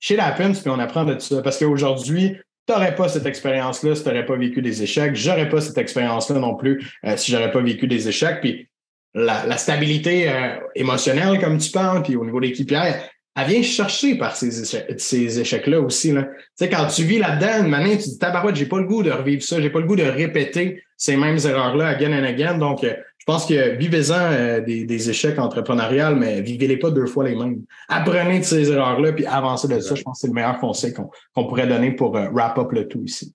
Chez 0.01 0.17
la 0.17 0.33
puis 0.33 0.51
on 0.67 0.79
apprend 0.81 1.05
de 1.05 1.15
tout 1.15 1.21
ça. 1.21 1.43
Parce 1.43 1.59
qu'aujourd'hui, 1.59 2.37
tu 2.66 2.72
n'aurais 2.72 2.94
pas 2.94 3.09
cette 3.09 3.27
expérience-là 3.27 3.94
si 3.94 4.03
tu 4.03 4.09
n'aurais 4.09 4.27
pas 4.27 4.37
vécu 4.37 4.62
des 4.62 4.83
échecs. 4.83 5.14
J'aurais 5.14 5.48
pas 5.48 5.61
cette 5.61 5.79
expérience-là 5.79 6.38
non 6.38 6.55
plus 6.55 6.98
euh, 7.05 7.16
si 7.16 7.31
j'aurais 7.31 7.50
pas 7.50 7.61
vécu 7.61 7.87
des 7.87 8.09
échecs. 8.09 8.40
Puis 8.40 8.68
la, 9.14 9.57
stabilité 9.57 10.29
euh, 10.29 10.57
émotionnelle, 10.74 11.38
comme 11.40 11.59
tu 11.59 11.70
parles, 11.70 12.03
puis 12.03 12.16
au 12.16 12.24
niveau 12.24 12.40
de 12.40 12.46
l'équipière, 12.46 13.09
elle 13.37 13.48
vient 13.48 13.62
chercher 13.62 14.16
par 14.16 14.37
ces, 14.37 14.50
ces 14.96 15.40
échecs-là 15.40 15.81
aussi. 15.81 16.12
Là. 16.12 16.22
Tu 16.22 16.31
sais, 16.55 16.68
quand 16.68 16.87
tu 16.87 17.03
vis 17.03 17.18
là-dedans, 17.18 17.66
une 17.66 17.90
tu 17.90 17.98
te 17.98 18.03
dis, 18.11 18.18
tabarouette, 18.18 18.55
j'ai 18.55 18.66
pas 18.66 18.79
le 18.79 18.87
goût 18.87 19.03
de 19.03 19.11
revivre 19.11 19.42
ça, 19.42 19.61
j'ai 19.61 19.70
pas 19.70 19.81
le 19.81 19.87
goût 19.87 19.96
de 19.96 20.05
répéter 20.05 20.83
ces 20.96 21.16
mêmes 21.16 21.38
erreurs-là 21.44 21.88
again 21.88 22.12
and 22.12 22.24
again. 22.24 22.59
Donc, 22.59 22.85
euh, 22.85 22.94
je 23.27 23.33
pense 23.33 23.47
que 23.47 23.77
vivez-en 23.77 24.33
euh, 24.33 24.61
des, 24.61 25.09
échecs 25.09 25.39
entrepreneuriaux, 25.39 26.15
mais 26.15 26.43
vivez-les 26.43 26.77
pas 26.77 26.91
deux 26.91 27.07
fois 27.07 27.25
les 27.25 27.35
mêmes. 27.35 27.63
Apprenez 27.89 28.41
de 28.41 28.45
ces 28.45 28.71
erreurs-là, 28.71 29.15
puis 29.15 29.25
avancez 29.25 29.67
de 29.67 29.81
ça. 29.81 29.95
Je 29.95 30.03
pense 30.03 30.19
que 30.19 30.21
c'est 30.21 30.27
le 30.27 30.35
meilleur 30.35 30.59
conseil 30.59 30.93
qu'on 30.93 31.09
pourrait 31.49 31.67
donner 31.67 31.93
pour 31.93 32.19
euh, 32.19 32.29
wrap 32.29 32.59
up 32.59 32.71
le 32.73 32.87
tout 32.87 33.03
ici. 33.03 33.35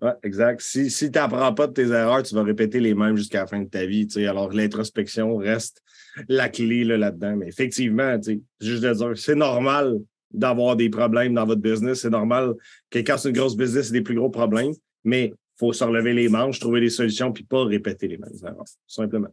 Oui, 0.00 0.10
exact. 0.22 0.60
Si, 0.60 0.88
si 0.88 1.10
tu 1.10 1.18
n'apprends 1.18 1.52
pas 1.52 1.66
de 1.66 1.72
tes 1.72 1.88
erreurs, 1.88 2.22
tu 2.22 2.32
vas 2.32 2.44
répéter 2.44 2.78
les 2.78 2.94
mêmes 2.94 3.16
jusqu'à 3.16 3.40
la 3.40 3.46
fin 3.48 3.60
de 3.60 3.68
ta 3.68 3.84
vie. 3.84 4.06
Alors, 4.18 4.52
l'introspection 4.52 5.36
reste 5.36 5.82
la 6.28 6.48
clé 6.48 6.84
là-dedans. 6.84 7.34
mais 7.34 7.48
effectivement, 7.48 8.16
juste 8.60 8.84
de 8.84 8.94
dire, 8.94 9.12
c'est 9.16 9.34
normal 9.34 9.98
d'avoir 10.30 10.76
des 10.76 10.90
problèmes 10.90 11.34
dans 11.34 11.44
votre 11.44 11.60
business. 11.60 12.02
C'est 12.02 12.10
normal 12.10 12.54
que 12.88 13.00
quand 13.00 13.18
c'est 13.18 13.30
une 13.30 13.36
grosse 13.36 13.56
business, 13.56 13.86
c'est 13.86 13.94
des 13.94 14.02
plus 14.02 14.14
gros 14.14 14.30
problèmes. 14.30 14.74
Mais 15.02 15.32
faut 15.56 15.72
se 15.72 15.84
relever 15.84 16.12
les 16.12 16.28
manches, 16.28 16.58
trouver 16.60 16.80
des 16.80 16.90
solutions, 16.90 17.32
puis 17.32 17.44
pas 17.44 17.64
répéter 17.64 18.08
les 18.08 18.18
mêmes 18.18 18.36
erreurs, 18.42 18.64
simplement. 18.86 19.28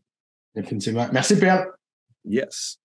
Définitivement. 0.56 1.08
Merci, 1.12 1.38
Pierre. 1.38 1.68
Yes. 2.26 2.78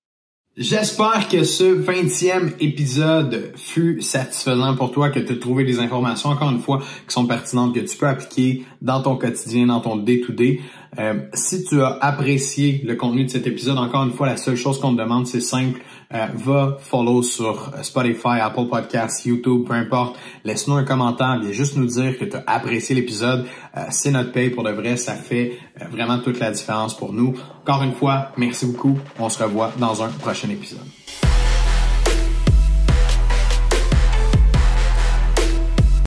J'espère 0.57 1.29
que 1.29 1.45
ce 1.45 1.65
20e 1.65 2.55
épisode 2.61 3.53
fut 3.57 4.01
satisfaisant 4.01 4.75
pour 4.75 4.91
toi, 4.91 5.11
que 5.11 5.21
tu 5.21 5.35
as 5.35 5.37
trouvé 5.37 5.65
des 5.65 5.81
informations, 5.81 6.31
encore 6.31 6.51
une 6.51 6.61
fois, 6.61 6.79
qui 7.07 7.13
sont 7.13 7.27
pertinentes, 7.27 7.75
que 7.75 7.81
tu 7.81 7.95
peux 7.99 8.07
appliquer 8.07 8.65
dans 8.81 9.03
ton 9.03 9.17
quotidien, 9.17 9.67
dans 9.67 9.81
ton 9.81 9.97
day-to-day. 9.97 10.61
Euh, 10.99 11.21
si 11.35 11.63
tu 11.65 11.83
as 11.83 11.99
apprécié 12.01 12.81
le 12.87 12.95
contenu 12.95 13.27
de 13.27 13.31
cet 13.31 13.47
épisode, 13.47 13.77
encore 13.77 14.05
une 14.05 14.13
fois, 14.13 14.27
la 14.27 14.39
seule 14.39 14.57
chose 14.57 14.81
qu'on 14.81 14.95
te 14.95 14.99
demande, 15.03 15.27
c'est 15.27 15.41
simple. 15.41 15.83
Euh, 16.15 16.27
va 16.35 16.79
follow 16.81 17.23
sur 17.23 17.73
Spotify, 17.83 18.39
Apple 18.41 18.69
Podcasts, 18.71 19.25
YouTube, 19.27 19.67
peu 19.67 19.75
importe. 19.75 20.17
Laisse-nous 20.45 20.75
un 20.75 20.85
commentaire, 20.85 21.41
viens 21.41 21.51
juste 21.51 21.77
nous 21.77 21.87
dire 21.87 22.17
que 22.17 22.25
tu 22.25 22.37
as 22.37 22.45
apprécié 22.47 22.95
l'épisode. 22.95 23.47
Euh, 23.77 23.81
c'est 23.91 24.13
notre 24.13 24.31
paye 24.31 24.51
pour 24.51 24.63
de 24.63 24.71
vrai, 24.71 24.97
ça 24.97 25.15
fait 25.15 25.59
vraiment 25.91 26.19
toute 26.21 26.39
la 26.39 26.53
différence 26.53 26.97
pour 26.97 27.13
nous. 27.13 27.35
Encore 27.63 27.83
une 27.83 27.95
fois, 27.95 28.31
merci 28.37 28.67
beaucoup. 28.67 28.97
On 29.19 29.29
se 29.29 29.43
revoit 29.43 29.73
dans 29.79 30.03
un 30.03 30.09
prochain 30.09 30.49
épisode. 30.49 30.87